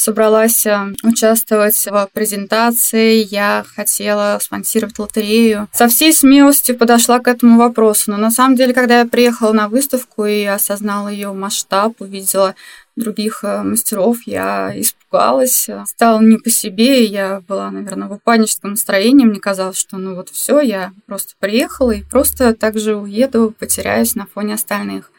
собралась 0.00 0.64
э, 0.64 0.94
участвовать 1.02 1.86
в 1.86 2.08
презентации, 2.14 3.22
я 3.30 3.64
хотела 3.76 4.38
спонсировать 4.40 4.98
лотерею. 4.98 5.68
Со 5.72 5.88
всей 5.88 6.14
смелостью 6.14 6.76
подошла 6.76 7.18
к 7.18 7.28
этому 7.28 7.58
вопросу, 7.58 8.10
но 8.10 8.16
на 8.16 8.30
самом 8.30 8.56
деле, 8.56 8.72
когда 8.72 9.00
я 9.00 9.06
приехала 9.06 9.52
на 9.52 9.68
выставку 9.68 10.24
и 10.24 10.44
осознала 10.44 11.08
ее 11.08 11.32
масштаб, 11.32 12.00
увидела 12.00 12.54
других 12.96 13.40
э, 13.44 13.62
мастеров, 13.62 14.18
я 14.24 14.72
испугалась, 14.74 15.68
стала 15.84 16.20
не 16.20 16.38
по 16.38 16.48
себе, 16.48 17.04
я 17.04 17.42
была, 17.46 17.70
наверное, 17.70 18.08
в 18.08 18.18
паническом 18.18 18.70
настроении, 18.70 19.26
мне 19.26 19.38
казалось, 19.38 19.76
что 19.76 19.98
ну 19.98 20.14
вот 20.14 20.30
все, 20.30 20.60
я 20.60 20.92
просто 21.06 21.34
приехала 21.38 21.90
и 21.90 22.02
просто 22.02 22.54
так 22.54 22.78
же 22.78 22.96
уеду, 22.96 23.54
потеряюсь 23.58 24.14
на 24.14 24.26
фоне 24.26 24.54
остальных. 24.54 25.12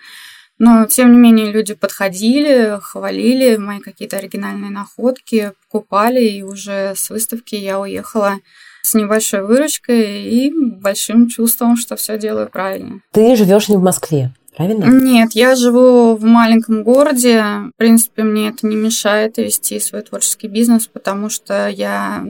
Но, 0.63 0.86
тем 0.86 1.12
не 1.12 1.18
менее, 1.18 1.51
люди 1.51 1.74
подходили, 1.74 2.77
хвалили 2.80 3.58
мои 3.58 3.80
какие-то 3.80 4.18
оригинальные 4.18 4.70
находки, 4.70 5.53
покупали, 5.63 6.24
и 6.24 6.44
уже 6.44 6.94
с 6.96 7.10
выставки 7.10 7.56
я 7.56 7.80
уехала 7.80 8.36
с 8.84 8.94
небольшой 8.94 9.41
выручкой 9.44 10.22
и 10.22 10.53
большим 10.53 11.30
чувством, 11.30 11.77
что 11.77 11.96
все 11.96 12.20
делаю 12.20 12.48
правильно. 12.48 13.01
Ты 13.12 13.36
живешь 13.36 13.70
не 13.70 13.77
в 13.77 13.82
Москве, 13.82 14.36
правильно? 14.56 14.86
Нет, 14.86 15.32
я 15.32 15.56
живу 15.56 16.15
в 16.15 16.24
маленьком 16.25 16.84
городе. 16.84 17.41
В 17.41 17.72
принципе, 17.77 18.22
мне 18.22 18.50
это 18.50 18.68
не 18.68 18.75
мешает 18.75 19.39
вести 19.39 19.80
свой 19.80 20.03
творческий 20.03 20.48
бизнес, 20.48 20.86
потому 20.86 21.32
что 21.32 21.70
я 21.70 22.24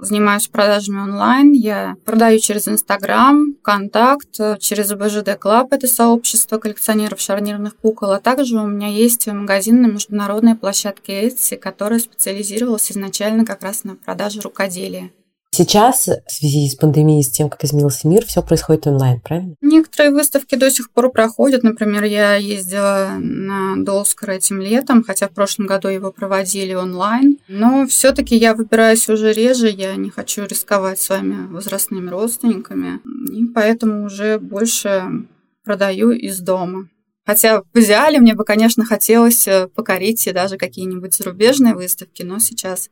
занимаюсь 0.00 0.48
продажами 0.48 1.00
онлайн. 1.00 1.52
Я 1.52 1.96
продаю 2.04 2.38
через 2.38 2.68
Инстаграм, 2.68 3.54
Контакт, 3.62 4.60
через 4.60 4.92
BJD 4.92 5.38
Club, 5.38 5.72
это 5.72 5.86
сообщество 5.86 6.58
коллекционеров 6.58 7.20
шарнирных 7.20 7.76
кукол. 7.76 8.12
А 8.12 8.20
также 8.20 8.58
у 8.58 8.66
меня 8.66 8.88
есть 8.88 9.26
магазин 9.26 9.82
на 9.82 9.86
международной 9.86 10.54
площадке 10.54 11.28
Etsy, 11.28 11.56
которая 11.56 11.98
специализировалась 11.98 12.90
изначально 12.90 13.44
как 13.44 13.62
раз 13.62 13.84
на 13.84 13.96
продаже 13.96 14.40
рукоделия. 14.40 15.10
Сейчас, 15.60 16.06
в 16.06 16.32
связи 16.32 16.70
с 16.70 16.74
пандемией, 16.74 17.22
с 17.22 17.28
тем, 17.28 17.50
как 17.50 17.62
изменился 17.64 18.08
мир, 18.08 18.24
все 18.24 18.42
происходит 18.42 18.86
онлайн, 18.86 19.20
правильно? 19.20 19.56
Некоторые 19.60 20.10
выставки 20.10 20.54
до 20.54 20.70
сих 20.70 20.90
пор 20.90 21.12
проходят. 21.12 21.62
Например, 21.62 22.02
я 22.04 22.36
ездила 22.36 23.10
на 23.18 23.74
Долскар 23.76 24.30
этим 24.30 24.62
летом, 24.62 25.04
хотя 25.04 25.28
в 25.28 25.32
прошлом 25.32 25.66
году 25.66 25.88
его 25.88 26.12
проводили 26.12 26.72
онлайн. 26.72 27.36
Но 27.46 27.86
все-таки 27.86 28.36
я 28.36 28.54
выбираюсь 28.54 29.06
уже 29.10 29.34
реже, 29.34 29.68
я 29.68 29.96
не 29.96 30.08
хочу 30.08 30.46
рисковать 30.46 30.98
своими 30.98 31.46
возрастными 31.52 32.08
родственниками. 32.08 33.00
И 33.30 33.44
поэтому 33.44 34.06
уже 34.06 34.38
больше 34.38 35.26
продаю 35.62 36.12
из 36.12 36.40
дома. 36.40 36.88
Хотя 37.26 37.60
в 37.60 37.78
идеале 37.78 38.18
мне 38.18 38.32
бы, 38.32 38.44
конечно, 38.44 38.86
хотелось 38.86 39.46
э, 39.46 39.68
покорить 39.68 40.26
даже 40.32 40.56
какие-нибудь 40.56 41.14
зарубежные 41.14 41.74
выставки, 41.74 42.22
но 42.22 42.38
сейчас 42.38 42.88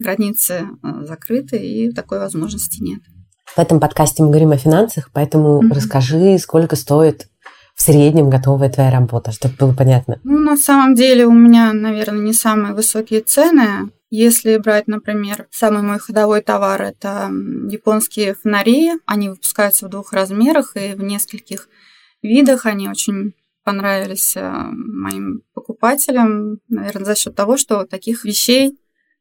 границы 0.00 0.66
э, 0.82 1.04
закрыты, 1.06 1.56
и 1.58 1.92
такой 1.92 2.18
возможности 2.18 2.82
нет. 2.82 3.00
В 3.54 3.58
этом 3.58 3.78
подкасте 3.80 4.22
мы 4.22 4.30
говорим 4.30 4.52
о 4.52 4.56
финансах, 4.56 5.10
поэтому 5.12 5.62
mm-hmm. 5.62 5.74
расскажи, 5.74 6.38
сколько 6.38 6.76
стоит 6.76 7.28
в 7.74 7.82
среднем 7.82 8.28
готовая 8.28 8.70
твоя 8.70 8.90
работа, 8.90 9.32
чтобы 9.32 9.54
было 9.58 9.72
понятно. 9.72 10.20
Ну, 10.22 10.38
на 10.38 10.56
самом 10.56 10.94
деле 10.94 11.26
у 11.26 11.32
меня, 11.32 11.72
наверное, 11.72 12.20
не 12.20 12.32
самые 12.32 12.74
высокие 12.74 13.20
цены. 13.22 13.90
Если 14.10 14.58
брать, 14.58 14.86
например, 14.88 15.46
самый 15.50 15.82
мой 15.82 15.98
ходовой 15.98 16.42
товар, 16.42 16.82
это 16.82 17.30
японские 17.70 18.34
фонари. 18.34 18.92
Они 19.06 19.28
выпускаются 19.28 19.86
в 19.86 19.90
двух 19.90 20.12
размерах 20.12 20.76
и 20.76 20.94
в 20.94 21.02
нескольких 21.02 21.68
видах. 22.22 22.66
Они 22.66 22.88
очень 22.88 23.34
понравились 23.64 24.36
э, 24.36 24.42
моим 24.42 25.42
покупателям, 25.54 26.58
наверное, 26.68 27.06
за 27.06 27.14
счет 27.14 27.34
того, 27.34 27.56
что 27.56 27.84
таких 27.84 28.24
вещей 28.24 28.78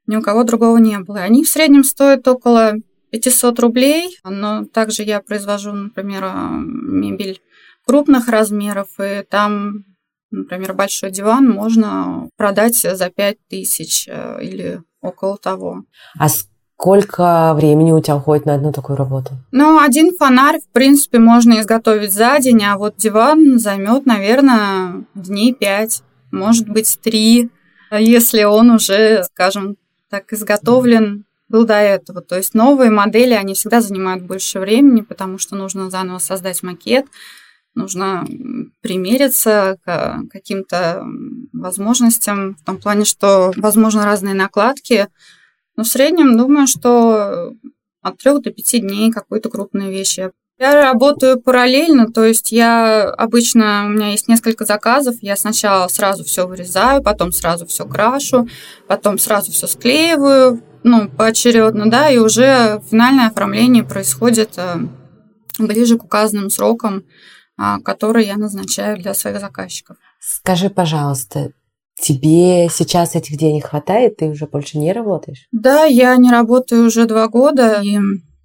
ни 0.09 0.15
у 0.15 0.21
кого 0.21 0.43
другого 0.43 0.77
не 0.77 0.97
было. 0.99 1.19
Они 1.19 1.43
в 1.43 1.49
среднем 1.49 1.83
стоят 1.83 2.27
около 2.27 2.73
500 3.11 3.59
рублей, 3.59 4.17
но 4.23 4.65
также 4.65 5.03
я 5.03 5.21
произвожу, 5.21 5.71
например, 5.71 6.23
э, 6.23 6.49
мебель 6.51 7.41
крупных 7.85 8.27
размеров, 8.27 8.87
и 8.99 9.23
там, 9.29 9.85
например, 10.31 10.73
большой 10.73 11.11
диван 11.11 11.47
можно 11.47 12.27
продать 12.37 12.75
за 12.75 13.09
5000 13.09 14.07
э, 14.07 14.39
или 14.41 14.81
около 15.01 15.37
того. 15.37 15.83
А 16.17 16.27
сколько 16.27 17.53
времени 17.53 17.91
у 17.91 18.01
тебя 18.01 18.15
уходит 18.15 18.47
на 18.47 18.55
одну 18.55 18.71
такую 18.71 18.97
работу? 18.97 19.33
Ну, 19.51 19.79
один 19.79 20.17
фонарь, 20.17 20.59
в 20.59 20.71
принципе, 20.71 21.19
можно 21.19 21.59
изготовить 21.59 22.13
за 22.13 22.39
день, 22.39 22.63
а 22.63 22.79
вот 22.79 22.95
диван 22.97 23.59
займет, 23.59 24.07
наверное, 24.07 25.05
дней 25.13 25.53
пять, 25.53 26.01
может 26.31 26.67
быть, 26.67 26.97
три, 26.99 27.51
если 27.91 28.43
он 28.43 28.71
уже, 28.71 29.23
скажем, 29.23 29.77
так 30.09 30.33
изготовлен 30.33 31.25
был 31.47 31.65
до 31.65 31.75
этого. 31.75 32.21
То 32.21 32.37
есть 32.37 32.53
новые 32.53 32.91
модели, 32.91 33.33
они 33.33 33.53
всегда 33.53 33.81
занимают 33.81 34.23
больше 34.23 34.59
времени, 34.59 35.01
потому 35.01 35.37
что 35.37 35.55
нужно 35.55 35.89
заново 35.89 36.19
создать 36.19 36.63
макет, 36.63 37.05
нужно 37.75 38.25
примериться 38.81 39.77
к 39.83 40.23
каким-то 40.31 41.03
возможностям, 41.53 42.55
в 42.55 42.63
том 42.63 42.77
плане, 42.77 43.05
что 43.05 43.51
возможно 43.57 44.05
разные 44.05 44.35
накладки. 44.35 45.07
Но 45.75 45.83
в 45.83 45.87
среднем 45.87 46.37
думаю, 46.37 46.67
что 46.67 47.53
от 48.01 48.17
трех 48.17 48.41
до 48.41 48.51
пяти 48.51 48.79
дней 48.79 49.11
какой-то 49.11 49.49
крупной 49.49 49.89
вещи. 49.89 50.19
Я 50.19 50.31
работаю 50.59 51.39
параллельно, 51.41 52.11
то 52.11 52.25
есть 52.25 52.51
я 52.51 53.09
обычно, 53.09 53.85
у 53.85 53.89
меня 53.89 54.09
есть 54.09 54.27
несколько 54.27 54.65
заказов, 54.65 55.15
я 55.21 55.35
сначала 55.35 55.87
сразу 55.87 56.23
все 56.23 56.45
вырезаю, 56.45 57.01
потом 57.01 57.31
сразу 57.31 57.65
все 57.65 57.85
крашу, 57.85 58.47
потом 58.87 59.17
сразу 59.17 59.51
все 59.51 59.67
склеиваю, 59.67 60.61
ну, 60.83 61.09
поочередно, 61.09 61.89
да, 61.89 62.09
и 62.09 62.17
уже 62.17 62.81
финальное 62.89 63.27
оформление 63.27 63.83
происходит 63.83 64.51
э, 64.57 64.77
ближе 65.57 65.97
к 65.97 66.03
указанным 66.03 66.49
срокам, 66.49 67.03
а, 67.57 67.79
которые 67.79 68.27
я 68.27 68.37
назначаю 68.37 68.97
для 68.97 69.13
своих 69.13 69.39
заказчиков. 69.39 69.97
Скажи, 70.19 70.69
пожалуйста, 70.69 71.51
тебе 71.99 72.69
сейчас 72.69 73.15
этих 73.15 73.37
денег 73.37 73.67
хватает, 73.67 74.17
ты 74.17 74.27
уже 74.27 74.45
больше 74.45 74.77
не 74.77 74.93
работаешь? 74.93 75.47
Да, 75.51 75.83
я 75.83 76.15
не 76.15 76.31
работаю 76.31 76.85
уже 76.85 77.05
два 77.05 77.27
года, 77.27 77.81
и 77.83 77.97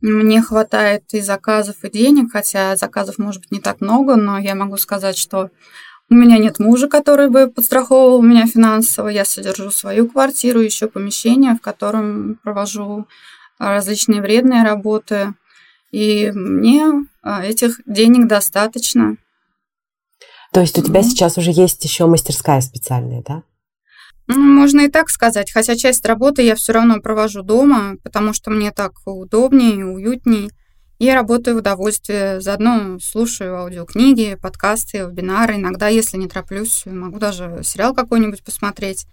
мне 0.04 0.42
хватает 0.42 1.04
и 1.12 1.20
заказов, 1.20 1.76
и 1.82 1.90
денег, 1.90 2.32
хотя 2.32 2.76
заказов 2.76 3.18
может 3.18 3.40
быть 3.40 3.52
не 3.52 3.60
так 3.60 3.80
много, 3.80 4.16
но 4.16 4.38
я 4.38 4.54
могу 4.54 4.76
сказать, 4.76 5.16
что 5.16 5.50
у 6.10 6.14
меня 6.14 6.36
нет 6.36 6.58
мужа, 6.58 6.88
который 6.88 7.30
бы 7.30 7.48
подстраховывал 7.48 8.20
меня 8.20 8.46
финансово. 8.46 9.08
Я 9.08 9.24
содержу 9.24 9.70
свою 9.70 10.06
квартиру, 10.06 10.60
еще 10.60 10.88
помещение, 10.88 11.54
в 11.54 11.62
котором 11.62 12.38
провожу 12.42 13.06
различные 13.58 14.20
вредные 14.20 14.62
работы. 14.62 15.32
И 15.90 16.30
мне 16.34 17.06
а, 17.22 17.42
этих 17.42 17.80
денег 17.86 18.26
достаточно. 18.26 19.16
То 20.52 20.60
есть 20.60 20.78
у 20.78 20.82
тебя 20.82 21.00
mm. 21.00 21.04
сейчас 21.04 21.38
уже 21.38 21.50
есть 21.50 21.82
еще 21.82 22.06
мастерская 22.06 22.60
специальная, 22.60 23.22
да? 23.26 23.42
Ну, 24.26 24.38
можно 24.38 24.80
и 24.80 24.88
так 24.88 25.10
сказать, 25.10 25.52
хотя 25.52 25.76
часть 25.76 26.06
работы 26.06 26.40
я 26.40 26.54
все 26.54 26.72
равно 26.72 26.98
провожу 27.00 27.42
дома, 27.42 27.96
потому 28.02 28.32
что 28.32 28.50
мне 28.50 28.70
так 28.70 28.92
удобнее, 29.04 29.84
уютнее. 29.84 30.48
Я 30.98 31.14
работаю 31.14 31.56
в 31.56 31.58
удовольствие, 31.58 32.40
заодно 32.40 32.98
слушаю 33.00 33.56
аудиокниги, 33.56 34.38
подкасты, 34.40 35.00
вебинары. 35.00 35.56
Иногда, 35.56 35.88
если 35.88 36.16
не 36.16 36.26
тороплюсь, 36.26 36.84
могу 36.86 37.18
даже 37.18 37.60
сериал 37.62 37.94
какой-нибудь 37.94 38.42
посмотреть. 38.42 39.06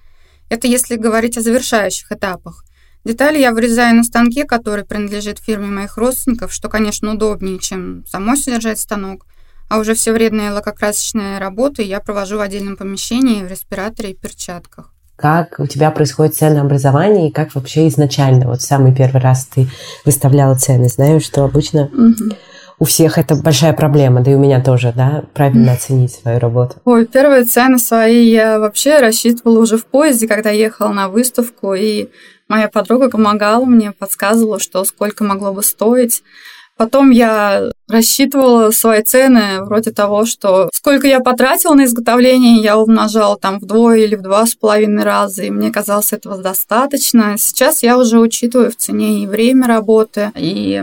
Это 0.50 0.68
если 0.68 0.96
говорить 0.96 1.38
о 1.38 1.42
завершающих 1.42 2.10
этапах. 2.14 2.64
Детали 3.04 3.38
я 3.38 3.52
вырезаю 3.52 3.96
на 3.96 4.04
станке, 4.04 4.46
который 4.46 4.86
принадлежит 4.86 5.40
фирме 5.40 5.68
моих 5.68 5.98
родственников, 5.98 6.54
что, 6.54 6.70
конечно, 6.70 7.14
удобнее, 7.14 7.60
чем 7.60 8.06
самой 8.06 8.38
содержать 8.38 8.80
станок. 8.80 9.26
А 9.70 9.80
уже 9.80 9.94
все 9.94 10.14
вредные 10.14 10.52
лакокрасочные 10.52 11.40
работы 11.40 11.82
я 11.82 12.00
провожу 12.00 12.38
в 12.38 12.42
отдельном 12.42 12.78
помещении, 12.78 13.44
в 13.44 13.48
респираторе 13.48 14.12
и 14.12 14.16
перчатках 14.16 14.94
как 15.22 15.60
у 15.60 15.68
тебя 15.68 15.92
происходит 15.92 16.36
ценообразование 16.36 17.30
и 17.30 17.32
как 17.32 17.54
вообще 17.54 17.88
изначально, 17.88 18.48
вот 18.48 18.62
самый 18.62 18.94
первый 18.94 19.22
раз 19.22 19.46
ты 19.46 19.68
выставляла 20.04 20.56
цены. 20.56 20.90
Знаю, 20.90 21.22
что 21.22 21.44
обычно 21.44 21.84
угу. 21.84 22.36
у 22.80 22.86
всех 22.86 23.18
это 23.18 23.36
большая 23.36 23.74
проблема, 23.74 24.22
да 24.22 24.32
и 24.32 24.36
у 24.36 24.40
меня 24.40 24.62
тоже, 24.62 24.92
да, 24.96 25.24
правильно 25.34 25.74
оценить 25.74 26.14
свою 26.14 26.40
работу. 26.40 26.76
Ой, 26.86 27.06
первые 27.06 27.44
цены 27.44 27.78
свои 27.78 28.30
я 28.30 28.60
вообще 28.60 29.00
рассчитывала 29.00 29.60
уже 29.60 29.78
в 29.78 29.86
поезде, 29.86 30.28
когда 30.28 30.50
ехала 30.50 30.90
на 30.92 31.08
выставку, 31.08 31.74
и 31.76 32.10
моя 32.48 32.68
подруга 32.68 33.10
помогала 33.10 33.66
мне, 33.66 33.92
подсказывала, 33.92 34.60
что 34.60 34.84
сколько 34.84 35.24
могло 35.24 35.54
бы 35.54 35.62
стоить. 35.62 36.24
Потом 36.82 37.12
я 37.12 37.70
рассчитывала 37.88 38.72
свои 38.72 39.04
цены 39.04 39.64
вроде 39.66 39.92
того, 39.92 40.26
что 40.26 40.72
сколько 40.74 41.06
я 41.06 41.20
потратила 41.20 41.76
на 41.76 41.86
изготовление, 41.86 42.56
я 42.56 42.76
умножала 42.80 43.38
там 43.38 43.60
вдвое 43.60 44.00
или 44.00 44.16
в 44.16 44.24
два 44.24 44.48
с 44.48 44.56
половиной 44.56 45.04
раза, 45.04 45.44
и 45.44 45.52
мне 45.52 45.70
казалось 45.70 46.12
этого 46.12 46.42
достаточно. 46.42 47.38
Сейчас 47.38 47.84
я 47.84 48.00
уже 48.00 48.18
учитываю 48.18 48.72
в 48.72 48.78
цене 48.78 49.22
и 49.22 49.28
время 49.28 49.68
работы, 49.68 50.32
и 50.36 50.82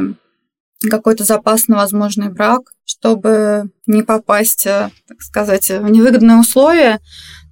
какой-то 0.88 1.24
запас 1.24 1.66
на 1.66 1.78
возможный 1.78 2.28
брак, 2.28 2.60
чтобы 2.84 3.68
не 3.88 4.04
попасть, 4.04 4.66
э, 4.66 4.90
так 5.08 5.20
сказать, 5.20 5.68
в 5.68 5.88
невыгодные 5.88 6.38
условия. 6.38 7.00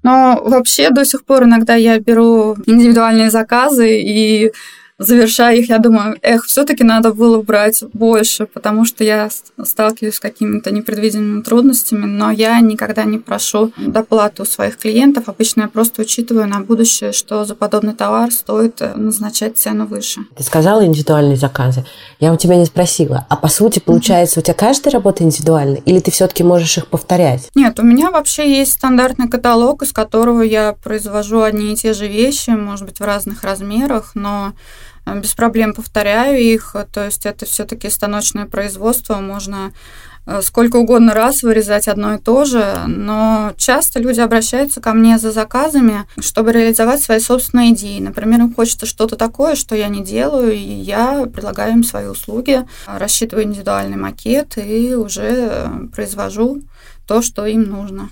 Но 0.05 0.41
вообще 0.41 0.91
до 0.91 1.05
сих 1.05 1.25
пор 1.25 1.47
иногда 1.47 1.75
я 1.75 1.99
беру 1.99 2.55
индивидуальные 2.65 3.33
заказы 3.33 4.01
и 4.01 4.53
завершая 4.99 5.57
их, 5.57 5.69
я 5.69 5.79
думаю, 5.79 6.17
эх, 6.23 6.45
все-таки 6.47 6.85
надо 6.85 7.13
было 7.13 7.41
брать 7.43 7.85
больше, 7.93 8.47
потому 8.47 8.85
что 8.85 9.05
я 9.05 9.29
сталкиваюсь 9.63 10.15
с 10.15 10.21
какими-то 10.21 10.71
непредвиденными 10.71 11.43
трудностями, 11.43 12.07
но 12.07 12.31
я 12.31 12.59
никогда 12.61 13.05
не 13.05 13.19
прошу 13.19 13.73
доплату 13.77 14.43
у 14.43 14.47
своих 14.47 14.79
клиентов. 14.79 15.29
Обычно 15.29 15.63
я 15.63 15.69
просто 15.69 16.03
учитываю 16.03 16.47
на 16.47 16.61
будущее, 16.61 17.13
что 17.13 17.45
за 17.45 17.55
подобный 17.55 17.95
товар 17.95 18.33
стоит 18.33 18.81
э, 18.81 18.95
назначать 18.95 19.59
цену 19.59 19.87
выше. 19.87 20.21
Ты 20.37 20.43
сказала 20.43 20.85
индивидуальные 20.85 21.37
заказы. 21.37 21.85
Я 22.19 22.33
у 22.33 22.37
тебя 22.37 22.57
не 22.57 22.65
спросила. 22.65 23.27
А 23.29 23.37
по 23.37 23.49
сути, 23.49 23.79
получается, 23.79 24.41
у 24.41 24.43
тебя 24.43 24.55
каждая 24.55 24.93
работа 24.93 25.25
индивидуальная? 25.25 25.83
Или 25.85 26.01
ты 26.01 26.11
все-таки 26.11 26.43
можешь 26.43 26.79
их 26.79 26.87
повторять? 26.87 27.51
Нет, 27.55 27.79
у 27.79 27.83
меня 27.83 28.11
вообще 28.11 28.51
есть 28.51 28.73
стандартный 28.73 29.29
каталог, 29.29 29.83
из 29.83 29.93
которого 29.93 30.43
я 30.43 30.75
произвожу 30.83 31.43
одни 31.43 31.73
и 31.73 31.77
те 31.77 31.93
же 31.93 32.07
вещи, 32.07 32.51
может 32.51 32.87
быть, 32.87 33.01
в 33.01 33.05
разных 33.05 33.43
размерах, 33.43 34.13
но 34.15 34.53
без 35.15 35.35
проблем 35.35 35.73
повторяю 35.75 36.41
их, 36.41 36.75
то 36.93 37.05
есть 37.05 37.27
это 37.27 37.47
все-таки 37.47 37.89
станочное 37.89 38.47
производство, 38.47 39.17
можно 39.17 39.73
э, 40.27 40.41
сколько 40.43 40.77
угодно 40.77 41.15
раз 41.15 41.43
вырезать 41.43 41.87
одно 41.89 42.15
и 42.15 42.19
то 42.19 42.45
же, 42.45 42.83
но 42.87 43.53
часто 43.57 44.01
люди 44.01 44.21
обращаются 44.21 44.81
ко 44.81 44.93
мне 44.93 45.19
за 45.19 45.31
заказами, 45.31 46.05
чтобы 46.19 46.53
реализовать 46.53 47.03
свои 47.03 47.21
собственные 47.21 47.73
идеи. 47.73 48.01
Например, 48.01 48.41
им 48.41 48.55
хочется 48.55 48.87
что-то 48.87 49.17
такое, 49.17 49.55
что 49.55 49.77
я 49.77 49.89
не 49.89 50.03
делаю, 50.03 50.53
и 50.53 50.59
я 50.59 51.27
предлагаю 51.33 51.73
им 51.73 51.85
свои 51.85 52.07
услуги, 52.07 52.65
рассчитываю 52.87 53.47
индивидуальный 53.47 53.97
макет 53.97 54.59
и 54.59 54.95
уже 54.95 55.49
э, 55.51 55.69
произвожу 55.95 56.63
то, 57.07 57.23
что 57.23 57.47
им 57.47 57.63
нужно. 57.63 58.11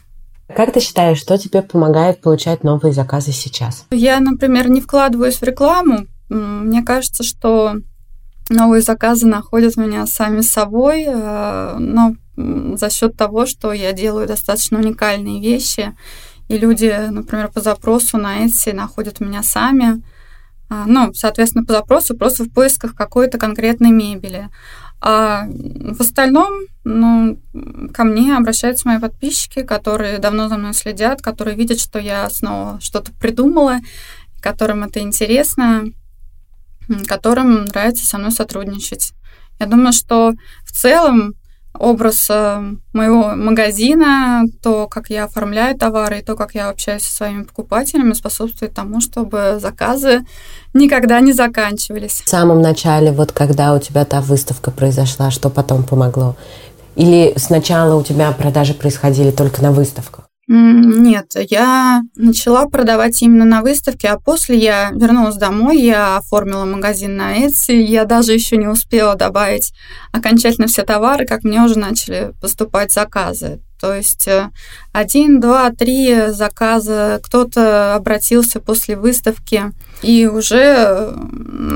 Как 0.55 0.73
ты 0.73 0.81
считаешь, 0.81 1.19
что 1.19 1.39
тебе 1.39 1.63
помогает 1.63 2.21
получать 2.21 2.65
новые 2.65 2.93
заказы 2.93 3.33
сейчас? 3.33 3.87
Я, 3.91 4.21
например, 4.21 4.69
не 4.69 4.83
вкладываюсь 4.83 5.37
в 5.37 5.43
рекламу, 5.43 6.07
мне 6.29 6.83
кажется, 6.83 7.23
что 7.23 7.77
новые 8.49 8.83
заказы 8.83 9.27
находят 9.27 9.77
меня 9.77 10.07
сами 10.07 10.41
собой, 10.41 11.05
э, 11.07 11.77
но 11.79 12.15
за 12.37 12.91
счет 12.91 13.17
того, 13.17 13.47
что 13.47 13.73
я 13.73 13.93
делаю 13.93 14.27
достаточно 14.27 14.79
уникальные 14.79 15.41
вещи, 15.41 15.97
и 16.49 16.59
люди, 16.59 16.93
например, 17.11 17.49
по 17.49 17.61
запросу 17.61 18.19
на 18.19 18.45
Etsy 18.45 18.73
находят 18.75 19.21
меня 19.21 19.43
сами, 19.43 20.03
а, 20.69 20.85
ну, 20.87 21.13
соответственно, 21.15 21.65
по 21.65 21.73
запросу 21.73 22.17
просто 22.17 22.45
в 22.45 22.51
поисках 22.51 22.95
какой-то 22.95 23.39
конкретной 23.39 23.91
мебели. 23.91 24.49
А 25.01 25.47
в 25.47 26.01
остальном, 26.01 26.51
ну, 26.85 27.39
ко 27.93 28.05
мне 28.05 28.37
обращаются 28.37 28.89
мои 28.89 28.99
подписчики, 28.99 29.63
которые 29.63 30.19
давно 30.19 30.49
за 30.49 30.57
мной 30.57 30.73
следят, 30.73 31.21
которые 31.23 31.57
видят, 31.57 31.79
что 31.79 31.99
я 31.99 32.29
снова 32.31 32.79
что-то 32.81 33.13
придумала, 33.13 33.81
которым 34.41 34.85
это 34.85 35.01
интересно, 35.01 35.85
которым 37.07 37.65
нравится 37.65 38.07
со 38.07 38.19
мной 38.19 38.31
сотрудничать. 38.31 39.13
Я 39.61 39.67
думаю, 39.67 39.93
что 39.93 40.33
в 40.65 40.73
целом 40.73 41.35
образ 41.79 42.29
э, 42.31 42.63
моего 42.93 43.35
магазина, 43.35 44.45
то, 44.63 44.87
как 44.87 45.11
я 45.11 45.25
оформляю 45.25 45.77
товары 45.77 46.21
и 46.21 46.23
то, 46.23 46.37
как 46.37 46.55
я 46.55 46.69
общаюсь 46.69 47.03
со 47.03 47.17
своими 47.17 47.43
покупателями, 47.43 48.13
способствует 48.13 48.75
тому, 48.75 49.01
чтобы 49.01 49.59
заказы 49.61 50.25
никогда 50.73 51.21
не 51.21 51.33
заканчивались. 51.33 52.23
В 52.25 52.29
самом 52.29 52.63
начале, 52.63 53.11
вот 53.11 53.33
когда 53.33 53.75
у 53.75 53.81
тебя 53.81 54.05
та 54.05 54.21
выставка 54.21 54.71
произошла, 54.71 55.31
что 55.31 55.51
потом 55.51 55.83
помогло? 55.83 56.37
Или 56.97 57.35
сначала 57.37 57.97
у 57.97 58.05
тебя 58.05 58.31
продажи 58.31 58.75
происходили 58.75 59.33
только 59.33 59.61
на 59.63 59.73
выставках? 59.73 60.24
Нет, 60.47 61.33
я 61.51 62.03
начала 62.17 62.67
продавать 62.67 63.23
именно 63.23 63.47
на 63.47 63.63
выставке, 63.63 64.09
а 64.09 64.19
после 64.19 64.59
я 64.59 64.91
вернулась 64.91 65.37
домой, 65.37 65.81
я 65.81 66.19
оформила 66.19 66.67
магазин 66.67 67.17
на 67.17 67.39
Etsy, 67.47 67.77
я 67.77 68.05
даже 68.05 68.33
еще 68.33 68.59
не 68.59 68.67
успела 68.67 69.15
добавить 69.15 69.73
окончательно 70.13 70.67
все 70.67 70.83
товары, 70.83 71.27
как 71.27 71.45
мне 71.45 71.63
уже 71.63 71.79
начали 71.79 72.35
поступать 72.43 72.93
заказы. 72.93 73.61
То 73.81 73.95
есть 73.95 74.29
э, 74.29 74.51
один, 74.93 75.41
два, 75.41 75.71
три 75.71 76.29
заказа, 76.29 77.21
кто-то 77.23 77.95
обратился 77.95 78.61
после 78.61 78.97
выставки, 78.97 79.73
и 80.03 80.27
уже 80.27 81.15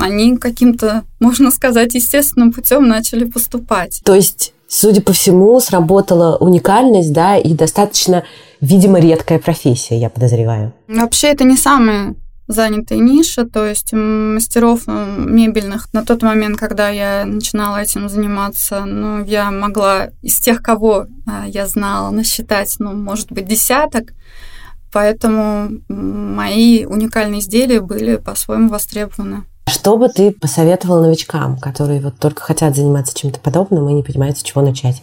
они 0.01 0.37
каким-то, 0.37 1.03
можно 1.19 1.51
сказать, 1.51 1.93
естественным 1.95 2.51
путем 2.51 2.87
начали 2.87 3.25
поступать. 3.25 4.01
То 4.03 4.15
есть, 4.15 4.53
судя 4.69 5.01
по 5.01 5.11
всему, 5.11 5.59
сработала 5.59 6.37
уникальность, 6.37 7.11
да, 7.11 7.35
и 7.37 7.53
достаточно 7.53 8.23
видимо, 8.61 8.99
редкая 8.99 9.39
профессия, 9.39 9.97
я 9.97 10.09
подозреваю. 10.09 10.73
Вообще 10.87 11.27
это 11.27 11.43
не 11.43 11.57
самая 11.57 12.15
занятая 12.47 12.97
ниша, 12.97 13.45
то 13.45 13.65
есть 13.65 13.93
мастеров 13.93 14.81
э, 14.87 15.15
мебельных 15.17 15.93
на 15.93 16.03
тот 16.03 16.23
момент, 16.23 16.57
когда 16.57 16.89
я 16.89 17.23
начинала 17.25 17.77
этим 17.77 18.09
заниматься, 18.09 18.85
ну, 18.85 19.23
я 19.23 19.51
могла 19.51 20.09
из 20.23 20.37
тех, 20.37 20.63
кого 20.63 21.05
э, 21.05 21.43
я 21.47 21.67
знала, 21.67 22.09
насчитать, 22.09 22.75
ну, 22.79 22.93
может 22.93 23.31
быть, 23.31 23.45
десяток, 23.45 24.13
поэтому 24.91 25.69
мои 25.89 26.85
уникальные 26.85 27.41
изделия 27.41 27.81
были 27.81 28.15
по-своему 28.15 28.69
востребованы. 28.69 29.43
Что 29.79 29.95
бы 29.95 30.09
ты 30.09 30.31
посоветовал 30.31 31.01
новичкам, 31.01 31.57
которые 31.57 32.01
вот 32.01 32.19
только 32.19 32.41
хотят 32.41 32.75
заниматься 32.75 33.17
чем-то 33.17 33.39
подобным 33.39 33.87
и 33.87 33.93
не 33.93 34.03
понимают, 34.03 34.37
с 34.37 34.43
чего 34.43 34.61
начать? 34.61 35.01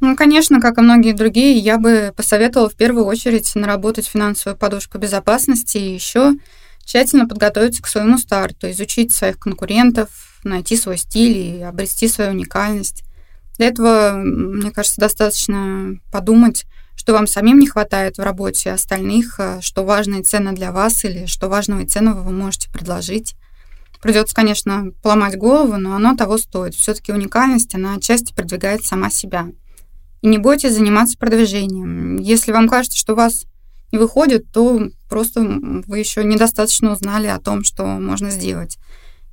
Ну, 0.00 0.16
конечно, 0.16 0.60
как 0.60 0.78
и 0.78 0.80
многие 0.80 1.12
другие, 1.12 1.56
я 1.58 1.78
бы 1.78 2.12
посоветовала 2.16 2.68
в 2.68 2.74
первую 2.74 3.04
очередь 3.04 3.54
наработать 3.54 4.08
финансовую 4.08 4.58
подушку 4.58 4.98
безопасности 4.98 5.78
и 5.78 5.94
еще 5.94 6.32
тщательно 6.84 7.28
подготовиться 7.28 7.84
к 7.84 7.86
своему 7.86 8.18
старту, 8.18 8.68
изучить 8.72 9.14
своих 9.14 9.38
конкурентов, 9.38 10.08
найти 10.42 10.76
свой 10.76 10.98
стиль 10.98 11.36
и 11.36 11.62
обрести 11.62 12.08
свою 12.08 12.32
уникальность. 12.32 13.04
Для 13.58 13.68
этого, 13.68 14.14
мне 14.16 14.72
кажется, 14.72 15.00
достаточно 15.00 16.00
подумать, 16.10 16.64
что 16.96 17.12
вам 17.12 17.28
самим 17.28 17.60
не 17.60 17.68
хватает 17.68 18.18
в 18.18 18.22
работе 18.22 18.72
остальных, 18.72 19.38
э, 19.38 19.60
что 19.60 19.84
важно 19.84 20.16
и 20.16 20.24
ценно 20.24 20.52
для 20.52 20.72
вас 20.72 21.04
или 21.04 21.26
что 21.26 21.48
важного 21.48 21.82
и 21.82 21.86
ценного 21.86 22.22
вы 22.22 22.32
можете 22.32 22.68
предложить. 22.72 23.36
Придется, 24.04 24.34
конечно, 24.34 24.92
поломать 25.02 25.38
голову, 25.38 25.78
но 25.78 25.96
оно 25.96 26.14
того 26.14 26.36
стоит. 26.36 26.74
Все-таки 26.74 27.10
уникальность, 27.10 27.74
она 27.74 27.94
отчасти 27.94 28.34
продвигает 28.34 28.84
сама 28.84 29.08
себя. 29.08 29.46
И 30.20 30.26
не 30.28 30.36
бойтесь 30.36 30.74
заниматься 30.74 31.16
продвижением. 31.16 32.16
Если 32.16 32.52
вам 32.52 32.68
кажется, 32.68 32.98
что 32.98 33.14
у 33.14 33.16
вас 33.16 33.46
не 33.92 33.98
выходит, 33.98 34.44
то 34.52 34.90
просто 35.08 35.40
вы 35.40 35.98
еще 35.98 36.22
недостаточно 36.22 36.92
узнали 36.92 37.28
о 37.28 37.40
том, 37.40 37.64
что 37.64 37.86
можно 37.86 38.28
сделать. 38.28 38.76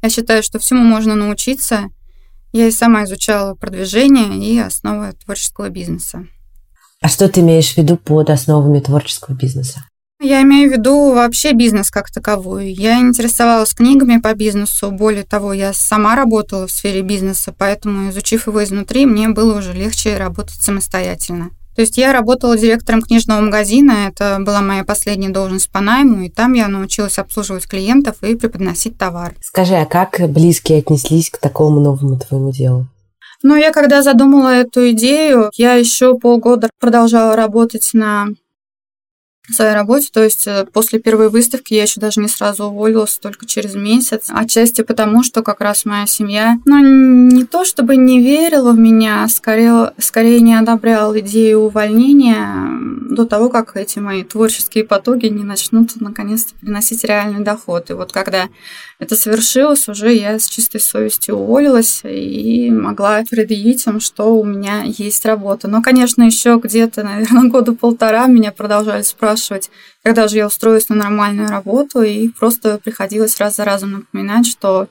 Я 0.01 0.09
считаю, 0.09 0.41
что 0.41 0.57
всему 0.57 0.83
можно 0.83 1.15
научиться. 1.15 1.89
Я 2.53 2.67
и 2.67 2.71
сама 2.71 3.03
изучала 3.03 3.55
продвижение 3.55 4.37
и 4.37 4.57
основы 4.57 5.11
творческого 5.11 5.67
бизнеса. 5.67 6.27
А 7.01 7.09
что 7.09 7.27
ты 7.27 7.41
имеешь 7.41 7.73
в 7.73 7.77
виду 7.77 7.97
под 7.97 8.29
основами 8.29 8.79
творческого 8.79 9.33
бизнеса? 9.33 9.83
Я 10.23 10.43
имею 10.43 10.69
в 10.69 10.73
виду 10.73 11.13
вообще 11.13 11.53
бизнес 11.53 11.89
как 11.89 12.11
таковой. 12.11 12.71
Я 12.71 12.99
интересовалась 12.99 13.73
книгами 13.73 14.19
по 14.19 14.35
бизнесу. 14.35 14.91
Более 14.91 15.23
того, 15.23 15.51
я 15.51 15.73
сама 15.73 16.15
работала 16.15 16.67
в 16.67 16.71
сфере 16.71 17.01
бизнеса, 17.01 17.51
поэтому, 17.57 18.11
изучив 18.11 18.45
его 18.45 18.63
изнутри, 18.63 19.07
мне 19.07 19.29
было 19.29 19.57
уже 19.57 19.73
легче 19.73 20.17
работать 20.17 20.61
самостоятельно. 20.61 21.49
То 21.75 21.81
есть 21.81 21.97
я 21.97 22.13
работала 22.13 22.55
директором 22.55 23.01
книжного 23.01 23.41
магазина, 23.41 24.09
это 24.09 24.37
была 24.41 24.61
моя 24.61 24.83
последняя 24.83 25.29
должность 25.29 25.71
по 25.71 25.79
найму, 25.79 26.21
и 26.21 26.29
там 26.29 26.53
я 26.53 26.67
научилась 26.67 27.17
обслуживать 27.17 27.67
клиентов 27.67 28.21
и 28.21 28.35
преподносить 28.35 28.99
товар. 28.99 29.33
Скажи, 29.41 29.73
а 29.73 29.85
как 29.85 30.19
близкие 30.29 30.79
отнеслись 30.79 31.31
к 31.31 31.39
такому 31.39 31.79
новому 31.79 32.19
твоему 32.19 32.51
делу? 32.51 32.87
Ну, 33.41 33.55
я 33.55 33.71
когда 33.71 34.03
задумала 34.03 34.49
эту 34.49 34.91
идею, 34.91 35.49
я 35.55 35.73
еще 35.73 36.15
полгода 36.15 36.69
продолжала 36.79 37.35
работать 37.35 37.89
на 37.93 38.27
своей 39.49 39.73
работе. 39.73 40.09
То 40.11 40.23
есть 40.23 40.45
э, 40.47 40.65
после 40.71 40.99
первой 40.99 41.29
выставки 41.29 41.73
я 41.73 41.83
еще 41.83 41.99
даже 41.99 42.19
не 42.19 42.27
сразу 42.27 42.65
уволилась, 42.65 43.17
только 43.17 43.45
через 43.45 43.75
месяц. 43.75 44.25
Отчасти 44.29 44.81
потому, 44.81 45.23
что 45.23 45.41
как 45.41 45.61
раз 45.61 45.85
моя 45.85 46.05
семья, 46.05 46.57
ну, 46.65 46.77
не 46.79 47.45
то 47.45 47.65
чтобы 47.65 47.95
не 47.95 48.19
верила 48.19 48.71
в 48.71 48.77
меня, 48.77 49.23
а 49.23 49.29
скорее, 49.29 49.93
скорее 49.97 50.39
не 50.41 50.53
одобряла 50.53 51.19
идею 51.19 51.61
увольнения 51.61 52.69
до 53.11 53.25
того, 53.25 53.49
как 53.49 53.75
эти 53.75 53.99
мои 53.99 54.23
творческие 54.23 54.83
потоки 54.85 55.25
не 55.25 55.43
начнут 55.43 55.99
наконец-то 55.99 56.53
приносить 56.55 57.03
реальный 57.03 57.43
доход. 57.43 57.89
И 57.89 57.93
вот 57.93 58.11
когда 58.11 58.47
это 58.99 59.15
совершилось, 59.15 59.89
уже 59.89 60.13
я 60.13 60.37
с 60.37 60.47
чистой 60.47 60.79
совестью 60.79 61.35
уволилась 61.35 62.01
и 62.03 62.69
могла 62.69 63.23
предъявить 63.29 63.85
им, 63.87 63.99
что 63.99 64.35
у 64.35 64.45
меня 64.45 64.83
есть 64.85 65.25
работа. 65.25 65.67
Но, 65.67 65.81
конечно, 65.81 66.23
еще 66.23 66.59
где-то, 66.63 67.03
наверное, 67.03 67.49
года 67.49 67.73
полтора 67.73 68.27
меня 68.27 68.51
продолжали 68.51 69.01
спрашивать, 69.01 69.30
когда 70.03 70.27
же 70.27 70.37
я 70.37 70.47
устроюсь 70.47 70.89
на 70.89 70.95
нормальную 70.95 71.49
работу, 71.49 72.01
и 72.01 72.29
просто 72.29 72.77
приходилось 72.77 73.39
раз 73.39 73.55
за 73.55 73.65
разом 73.65 73.91
напоминать, 73.91 74.47
что 74.47 74.87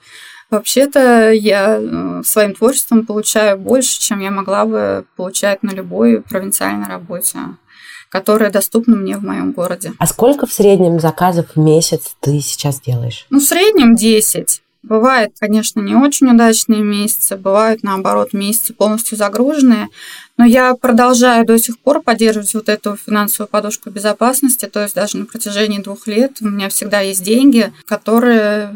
Вообще-то 0.50 1.31
я 1.31 1.79
э, 1.81 2.22
своим 2.24 2.55
творчеством 2.57 3.07
получаю 3.07 3.57
больше, 3.57 4.00
чем 4.00 4.18
я 4.18 4.33
могла 4.33 4.64
бы 4.64 5.05
получать 5.16 5.62
на 5.62 5.70
любой 5.70 6.22
провинциальной 6.22 6.88
работе 6.88 7.38
которая 8.11 8.50
доступна 8.50 8.96
мне 8.96 9.16
в 9.16 9.22
моем 9.22 9.53
городе. 9.53 9.92
А 9.98 10.07
сколько 10.07 10.44
в 10.46 10.53
среднем 10.53 10.98
заказов 10.98 11.46
в 11.55 11.61
месяц 11.61 12.16
ты 12.18 12.40
сейчас 12.40 12.81
делаешь? 12.81 13.26
Ну, 13.31 13.38
в 13.38 13.44
среднем 13.44 13.94
10. 13.94 14.62
Бывает, 14.82 15.32
конечно, 15.38 15.80
не 15.80 15.94
очень 15.94 16.28
удачные 16.28 16.82
месяцы, 16.82 17.36
бывают, 17.36 17.82
наоборот, 17.82 18.32
месяцы 18.32 18.72
полностью 18.72 19.18
загруженные, 19.18 19.88
но 20.38 20.46
я 20.46 20.74
продолжаю 20.74 21.44
до 21.44 21.58
сих 21.58 21.78
пор 21.78 22.00
поддерживать 22.00 22.54
вот 22.54 22.70
эту 22.70 22.96
финансовую 22.96 23.48
подушку 23.48 23.90
безопасности, 23.90 24.64
то 24.64 24.82
есть 24.82 24.94
даже 24.94 25.18
на 25.18 25.26
протяжении 25.26 25.82
двух 25.82 26.06
лет 26.06 26.38
у 26.40 26.48
меня 26.48 26.70
всегда 26.70 27.00
есть 27.00 27.22
деньги, 27.22 27.74
которые 27.86 28.74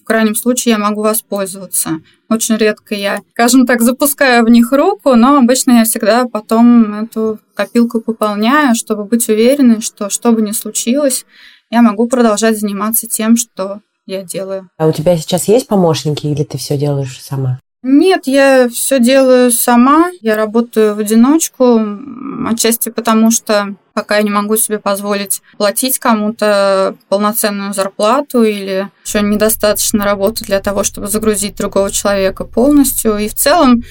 в 0.00 0.04
крайнем 0.04 0.36
случае 0.36 0.72
я 0.74 0.78
могу 0.78 1.02
воспользоваться. 1.02 1.98
Очень 2.28 2.56
редко 2.56 2.94
я, 2.94 3.20
скажем 3.32 3.66
так, 3.66 3.82
запускаю 3.82 4.44
в 4.44 4.48
них 4.48 4.70
руку, 4.70 5.16
но 5.16 5.36
обычно 5.36 5.72
я 5.72 5.84
всегда 5.84 6.26
потом 6.26 6.94
эту 6.94 7.40
копилку 7.54 8.00
пополняю, 8.00 8.76
чтобы 8.76 9.04
быть 9.04 9.28
уверенной, 9.28 9.80
что 9.80 10.10
что 10.10 10.30
бы 10.30 10.42
ни 10.42 10.52
случилось, 10.52 11.26
я 11.70 11.82
могу 11.82 12.06
продолжать 12.06 12.58
заниматься 12.58 13.08
тем, 13.08 13.36
что 13.36 13.80
я 14.10 14.22
делаю. 14.22 14.68
А 14.76 14.86
у 14.86 14.92
тебя 14.92 15.16
сейчас 15.16 15.48
есть 15.48 15.68
помощники 15.68 16.26
или 16.26 16.44
ты 16.44 16.58
все 16.58 16.76
делаешь 16.76 17.20
сама? 17.22 17.60
Нет, 17.82 18.26
я 18.26 18.68
все 18.68 19.00
делаю 19.00 19.50
сама. 19.50 20.10
Я 20.20 20.36
работаю 20.36 20.94
в 20.94 20.98
одиночку, 20.98 21.80
отчасти 22.46 22.90
потому, 22.90 23.30
что 23.30 23.74
пока 23.94 24.18
я 24.18 24.22
не 24.22 24.30
могу 24.30 24.56
себе 24.56 24.78
позволить 24.78 25.40
платить 25.56 25.98
кому-то 25.98 26.96
полноценную 27.08 27.72
зарплату 27.72 28.42
или 28.42 28.90
еще 29.04 29.22
недостаточно 29.22 30.04
работы 30.04 30.44
для 30.44 30.60
того, 30.60 30.84
чтобы 30.84 31.06
загрузить 31.06 31.56
другого 31.56 31.90
человека 31.90 32.44
полностью. 32.44 33.16
И 33.16 33.28
в 33.28 33.34
целом 33.34 33.82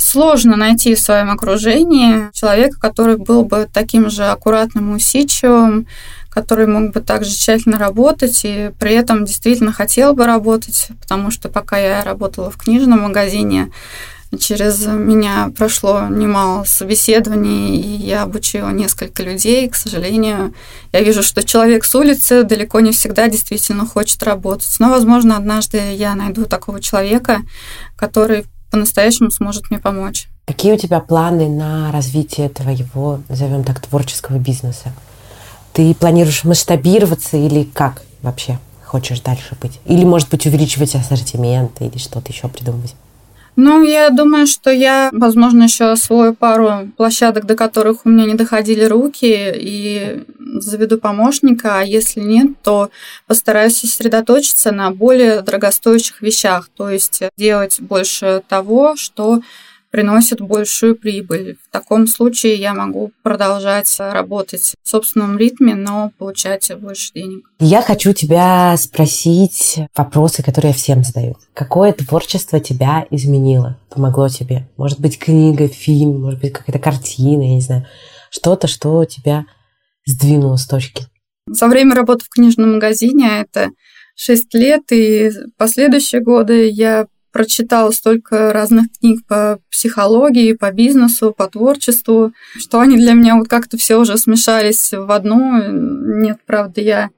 сложно 0.00 0.56
найти 0.56 0.94
в 0.94 1.00
своем 1.00 1.30
окружении 1.30 2.30
человека, 2.32 2.78
который 2.80 3.16
был 3.16 3.44
бы 3.44 3.68
таким 3.72 4.10
же 4.10 4.24
аккуратным 4.24 4.92
и 4.92 4.96
усидчивым, 4.96 5.86
который 6.30 6.66
мог 6.66 6.92
бы 6.92 7.00
также 7.00 7.30
тщательно 7.30 7.78
работать 7.78 8.40
и 8.44 8.70
при 8.78 8.92
этом 8.94 9.24
действительно 9.24 9.72
хотел 9.72 10.14
бы 10.14 10.26
работать, 10.26 10.88
потому 11.00 11.30
что 11.30 11.48
пока 11.48 11.78
я 11.78 12.04
работала 12.04 12.50
в 12.50 12.56
книжном 12.56 13.02
магазине, 13.02 13.70
через 14.38 14.86
меня 14.86 15.50
прошло 15.56 16.06
немало 16.08 16.64
собеседований, 16.64 17.80
и 17.80 17.88
я 18.06 18.22
обучила 18.22 18.68
несколько 18.70 19.22
людей. 19.22 19.68
К 19.68 19.74
сожалению, 19.74 20.54
я 20.92 21.00
вижу, 21.00 21.22
что 21.22 21.42
человек 21.42 21.84
с 21.84 21.94
улицы 21.94 22.44
далеко 22.44 22.80
не 22.80 22.92
всегда 22.92 23.28
действительно 23.28 23.86
хочет 23.86 24.22
работать. 24.22 24.72
Но, 24.78 24.88
возможно, 24.88 25.36
однажды 25.36 25.94
я 25.94 26.14
найду 26.14 26.44
такого 26.44 26.80
человека, 26.80 27.40
который 27.96 28.46
по-настоящему 28.70 29.30
сможет 29.30 29.70
мне 29.70 29.78
помочь. 29.78 30.28
Какие 30.46 30.72
у 30.72 30.76
тебя 30.76 31.00
планы 31.00 31.48
на 31.48 31.92
развитие 31.92 32.48
твоего, 32.48 33.20
назовем 33.28 33.64
так, 33.64 33.80
творческого 33.80 34.38
бизнеса? 34.38 34.92
Ты 35.72 35.94
планируешь 35.94 36.44
масштабироваться 36.44 37.36
или 37.36 37.64
как 37.64 38.02
вообще 38.22 38.58
хочешь 38.84 39.20
дальше 39.20 39.56
быть? 39.60 39.80
Или, 39.84 40.04
может 40.04 40.28
быть, 40.28 40.46
увеличивать 40.46 40.94
ассортимент 40.94 41.80
или 41.80 41.98
что-то 41.98 42.32
еще 42.32 42.48
придумывать? 42.48 42.94
Ну, 43.56 43.82
я 43.82 44.10
думаю, 44.10 44.46
что 44.46 44.70
я, 44.70 45.10
возможно, 45.12 45.64
еще 45.64 45.84
освою 45.84 46.34
пару 46.34 46.88
площадок, 46.96 47.46
до 47.46 47.56
которых 47.56 48.04
у 48.04 48.08
меня 48.08 48.24
не 48.24 48.34
доходили 48.34 48.84
руки, 48.84 49.52
и 49.54 50.24
заведу 50.60 50.98
помощника, 50.98 51.80
а 51.80 51.84
если 51.84 52.20
нет, 52.20 52.48
то 52.62 52.90
постараюсь 53.26 53.78
сосредоточиться 53.78 54.72
на 54.72 54.90
более 54.90 55.42
дорогостоящих 55.42 56.22
вещах, 56.22 56.68
то 56.76 56.88
есть 56.90 57.22
делать 57.36 57.80
больше 57.80 58.42
того, 58.48 58.96
что 58.96 59.40
приносит 59.90 60.40
большую 60.40 60.96
прибыль. 60.96 61.56
В 61.62 61.70
таком 61.70 62.06
случае 62.06 62.54
я 62.54 62.74
могу 62.74 63.12
продолжать 63.22 63.94
работать 63.98 64.74
в 64.82 64.88
собственном 64.88 65.36
ритме, 65.36 65.74
но 65.74 66.12
получать 66.18 66.70
больше 66.78 67.12
денег. 67.12 67.50
Я 67.58 67.82
хочу 67.82 68.12
тебя 68.12 68.76
спросить 68.76 69.78
вопросы, 69.94 70.42
которые 70.42 70.70
я 70.70 70.76
всем 70.76 71.02
задаю. 71.02 71.36
Какое 71.54 71.92
творчество 71.92 72.60
тебя 72.60 73.06
изменило, 73.10 73.78
помогло 73.90 74.28
тебе? 74.28 74.68
Может 74.76 75.00
быть, 75.00 75.18
книга, 75.18 75.68
фильм, 75.68 76.22
может 76.22 76.40
быть, 76.40 76.52
какая-то 76.52 76.78
картина, 76.78 77.42
я 77.42 77.54
не 77.54 77.60
знаю. 77.60 77.86
Что-то, 78.30 78.68
что 78.68 79.04
тебя 79.04 79.44
сдвинуло 80.06 80.56
с 80.56 80.66
точки. 80.66 81.06
За 81.46 81.66
время 81.66 81.94
работы 81.96 82.24
в 82.24 82.28
книжном 82.28 82.74
магазине, 82.74 83.28
а 83.28 83.40
это 83.40 83.70
6 84.14 84.54
лет, 84.54 84.82
и 84.92 85.30
последующие 85.56 86.20
годы 86.20 86.68
я 86.68 87.06
прочитала 87.32 87.90
столько 87.90 88.52
разных 88.52 88.86
книг 88.98 89.24
по 89.26 89.60
психологии, 89.70 90.52
по 90.52 90.72
бизнесу, 90.72 91.32
по 91.36 91.46
творчеству, 91.48 92.32
что 92.58 92.80
они 92.80 92.96
для 92.96 93.12
меня 93.12 93.36
вот 93.36 93.48
как-то 93.48 93.76
все 93.76 93.96
уже 93.96 94.16
смешались 94.16 94.92
в 94.92 95.10
одну. 95.10 95.62
Нет, 96.20 96.38
правда, 96.46 96.80
я 96.80 97.10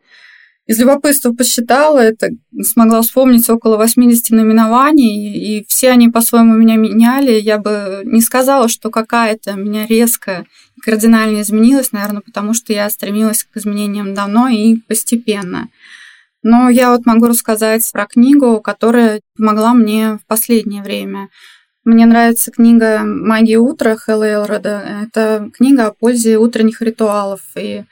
из 0.67 0.79
любопытства 0.79 1.33
посчитала 1.33 1.99
это, 1.99 2.31
смогла 2.63 3.03
вспомнить 3.03 3.49
около 3.51 3.77
80 3.77 4.31
наименований, 4.31 5.59
и 5.59 5.65
все 5.67 5.91
они 5.91 6.09
по-своему 6.09 6.55
меня 6.55 6.77
меняли. 6.77 7.33
Я 7.33 7.59
бы 7.59 8.03
не 8.05 8.21
сказала, 8.21 8.69
что 8.69 8.91
какая-то 8.91 9.55
меня 9.55 9.87
резко 9.87 10.47
и 10.77 10.81
кардинально 10.81 11.41
изменилась, 11.41 11.91
наверное, 11.91 12.23
потому 12.23 12.55
что 12.55 12.73
я 12.73 12.89
стремилась 12.91 13.45
к 13.45 13.57
изменениям 13.57 14.15
давно 14.15 14.49
и 14.49 14.77
постепенно. 14.77 15.69
Но 16.43 16.69
я 16.69 16.91
вот 16.91 17.07
могу 17.07 17.27
рассказать 17.27 17.89
про 17.93 18.07
книгу, 18.07 18.61
которая 18.61 19.21
помогла 19.37 19.75
мне 19.75 20.19
в 20.23 20.27
последнее 20.27 20.83
время. 20.83 21.29
Мне 21.85 22.07
нравится 22.07 22.51
книга 22.51 23.01
«Магия 23.05 23.59
утра» 23.59 23.97
Хэлла 23.97 24.29
Элрода. 24.29 24.83
Это 25.05 25.51
книга 25.53 25.87
о 25.87 25.93
пользе 25.93 26.37
утренних 26.37 26.81
ритуалов. 26.81 27.41
И 27.57 27.85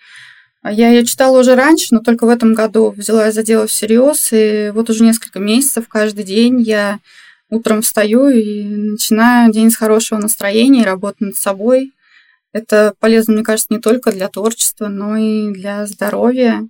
я 0.64 0.90
ее 0.90 1.04
читала 1.04 1.40
уже 1.40 1.54
раньше, 1.54 1.88
но 1.90 2.00
только 2.00 2.26
в 2.26 2.28
этом 2.28 2.54
году 2.54 2.90
взяла 2.90 3.30
за 3.32 3.42
дело 3.42 3.66
всерьез. 3.66 4.30
И 4.32 4.70
вот 4.74 4.90
уже 4.90 5.04
несколько 5.04 5.38
месяцев 5.38 5.88
каждый 5.88 6.24
день 6.24 6.60
я 6.60 6.98
утром 7.50 7.82
встаю 7.82 8.28
и 8.28 8.64
начинаю 8.64 9.52
день 9.52 9.70
с 9.70 9.76
хорошего 9.76 10.18
настроения 10.18 10.82
и 10.82 10.86
работаю 10.86 11.28
над 11.28 11.36
собой. 11.36 11.92
Это 12.52 12.94
полезно, 12.98 13.34
мне 13.34 13.44
кажется, 13.44 13.72
не 13.72 13.80
только 13.80 14.12
для 14.12 14.28
творчества, 14.28 14.88
но 14.88 15.16
и 15.16 15.52
для 15.52 15.86
здоровья. 15.86 16.68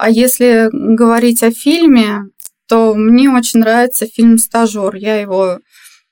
А 0.00 0.08
если 0.08 0.70
говорить 0.72 1.42
о 1.42 1.50
фильме, 1.50 2.22
то 2.66 2.94
мне 2.94 3.28
очень 3.28 3.60
нравится 3.60 4.06
фильм 4.06 4.38
«Стажер». 4.38 4.94
Я 4.94 5.20
его 5.20 5.58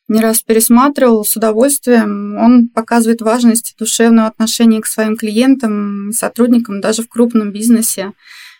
не 0.08 0.20
раз 0.20 0.42
пересматривала 0.42 1.22
с 1.22 1.34
удовольствием. 1.36 2.36
Он 2.36 2.68
показывает 2.68 3.22
важность 3.22 3.76
душевного 3.78 4.28
отношения 4.28 4.82
к 4.82 4.86
своим 4.86 5.16
клиентам, 5.16 6.10
сотрудникам 6.12 6.82
даже 6.82 7.02
в 7.02 7.08
крупном 7.08 7.50
бизнесе. 7.50 8.12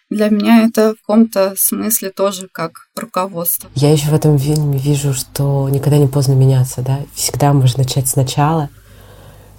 для 0.08 0.30
меня 0.30 0.64
это 0.64 0.94
в 0.94 1.00
каком-то 1.02 1.52
смысле 1.58 2.08
тоже 2.08 2.48
как 2.50 2.88
руководство. 2.96 3.68
Я 3.74 3.92
еще 3.92 4.08
в 4.08 4.14
этом 4.14 4.38
фильме 4.38 4.78
вижу, 4.78 5.12
что 5.12 5.68
никогда 5.68 5.98
не 5.98 6.08
поздно 6.08 6.32
меняться, 6.32 6.80
да? 6.80 7.00
Всегда 7.12 7.52
можно 7.52 7.82
начать 7.82 8.08
сначала, 8.08 8.70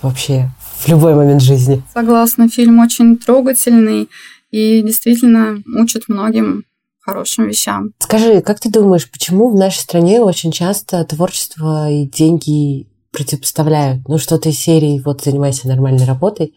вообще 0.02 0.50
в 0.80 0.88
любой 0.88 1.14
момент 1.14 1.44
жизни. 1.44 1.84
Согласна, 1.94 2.50
фильм 2.50 2.80
очень 2.80 3.18
трогательный 3.18 4.10
и 4.50 4.82
действительно 4.82 5.62
учит 5.78 6.04
многим 6.08 6.64
хорошим 7.00 7.48
вещам. 7.48 7.94
Скажи, 8.00 8.42
как 8.42 8.60
ты 8.60 8.70
думаешь, 8.70 9.10
почему 9.10 9.50
в 9.50 9.56
нашей 9.56 9.80
стране 9.80 10.20
очень 10.20 10.52
часто 10.52 11.04
творчество 11.06 11.90
и 11.90 12.06
деньги 12.06 12.88
противопоставляют? 13.12 14.08
Ну, 14.08 14.18
что-то 14.18 14.50
из 14.50 14.60
серии 14.60 15.02
«Вот 15.04 15.24
занимайся 15.24 15.68
нормальной 15.68 16.06
работой», 16.06 16.54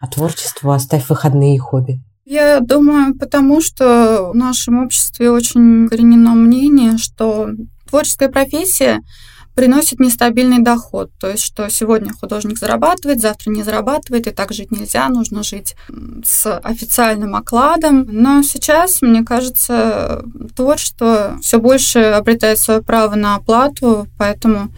а 0.00 0.06
творчество 0.06 0.74
оставь 0.74 1.08
выходные 1.08 1.56
и 1.56 1.58
хобби. 1.58 2.00
Я 2.24 2.60
думаю, 2.60 3.18
потому 3.18 3.60
что 3.60 4.30
в 4.32 4.36
нашем 4.36 4.84
обществе 4.84 5.30
очень 5.30 5.88
коренено 5.88 6.34
мнение, 6.34 6.96
что 6.96 7.50
творческая 7.88 8.28
профессия 8.28 9.00
приносит 9.54 10.00
нестабильный 10.00 10.60
доход. 10.60 11.10
То 11.18 11.28
есть, 11.28 11.42
что 11.42 11.68
сегодня 11.68 12.12
художник 12.12 12.58
зарабатывает, 12.58 13.20
завтра 13.20 13.50
не 13.50 13.62
зарабатывает, 13.62 14.26
и 14.26 14.30
так 14.30 14.52
жить 14.52 14.70
нельзя, 14.70 15.08
нужно 15.08 15.42
жить 15.42 15.76
с 16.24 16.58
официальным 16.58 17.34
окладом. 17.34 18.06
Но 18.08 18.42
сейчас, 18.42 19.02
мне 19.02 19.24
кажется, 19.24 20.24
творчество 20.56 21.38
все 21.42 21.58
больше 21.58 21.98
обретает 21.98 22.58
свое 22.58 22.82
право 22.82 23.14
на 23.14 23.36
оплату, 23.36 24.06
поэтому 24.18 24.70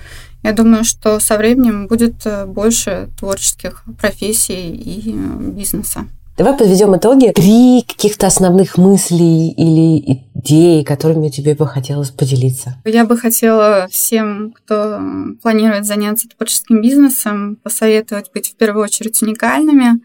я 0.43 0.53
думаю, 0.53 0.85
что 0.85 1.21
со 1.21 1.37
временем 1.37 1.87
будет 1.87 2.27
больше 2.49 3.09
творческих 3.19 3.85
профессий 4.01 4.71
и 4.71 5.13
бизнеса. 5.13 6.07
Давай 6.37 6.57
подведем 6.57 6.97
итоги. 6.97 7.31
Три 7.33 7.85
каких-то 7.87 8.27
основных 8.27 8.79
мыслей 8.79 9.51
или 9.51 10.25
идей, 10.43 10.85
которыми 10.85 11.29
тебе 11.29 11.55
бы 11.55 11.67
хотелось 11.67 12.11
поделиться. 12.11 12.77
Я 12.85 13.05
бы 13.05 13.17
хотела 13.17 13.87
всем, 13.91 14.53
кто 14.53 15.01
планирует 15.43 15.85
заняться 15.85 16.29
творческим 16.29 16.83
бизнесом, 16.83 17.57
посоветовать 17.57 18.31
быть 18.33 18.51
в 18.51 18.57
первую 18.57 18.85
очередь 18.85 19.21
уникальными, 19.23 20.01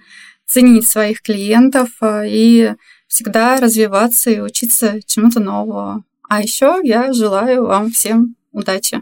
ценить 0.45 0.88
своих 0.88 1.21
клиентов 1.21 1.89
а, 2.00 2.23
и 2.26 2.73
всегда 3.08 3.60
развиваться 3.60 4.30
и 4.30 4.39
учиться 4.39 5.00
чему-то 5.06 5.39
новому. 5.39 6.04
А 6.30 6.41
еще 6.41 6.80
я 6.84 7.13
желаю 7.13 7.65
вам 7.65 7.91
всем 7.91 8.36
удачи. 8.52 9.02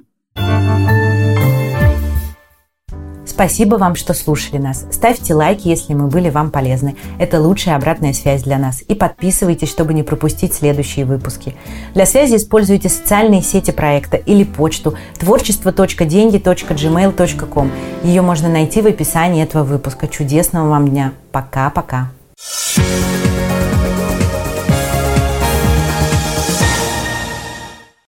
Спасибо 3.25 3.75
вам, 3.75 3.95
что 3.95 4.13
слушали 4.13 4.57
нас. 4.57 4.85
Ставьте 4.91 5.33
лайки, 5.33 5.67
если 5.67 5.93
мы 5.93 6.07
были 6.07 6.29
вам 6.29 6.51
полезны. 6.51 6.95
Это 7.19 7.41
лучшая 7.41 7.75
обратная 7.75 8.13
связь 8.13 8.43
для 8.43 8.57
нас. 8.57 8.83
И 8.87 8.95
подписывайтесь, 8.95 9.69
чтобы 9.69 9.93
не 9.93 10.03
пропустить 10.03 10.53
следующие 10.53 11.05
выпуски. 11.05 11.55
Для 11.93 12.05
связи 12.05 12.35
используйте 12.35 12.89
социальные 12.89 13.41
сети 13.41 13.71
проекта 13.71 14.17
или 14.17 14.43
почту 14.43 14.95
творчество.деньги.gmail.com. 15.19 17.71
Ее 18.03 18.21
можно 18.21 18.49
найти 18.49 18.81
в 18.81 18.87
описании 18.87 19.43
этого 19.43 19.63
выпуска. 19.63 20.07
Чудесного 20.07 20.69
вам 20.69 20.89
дня. 20.89 21.13
Пока-пока. 21.31 22.11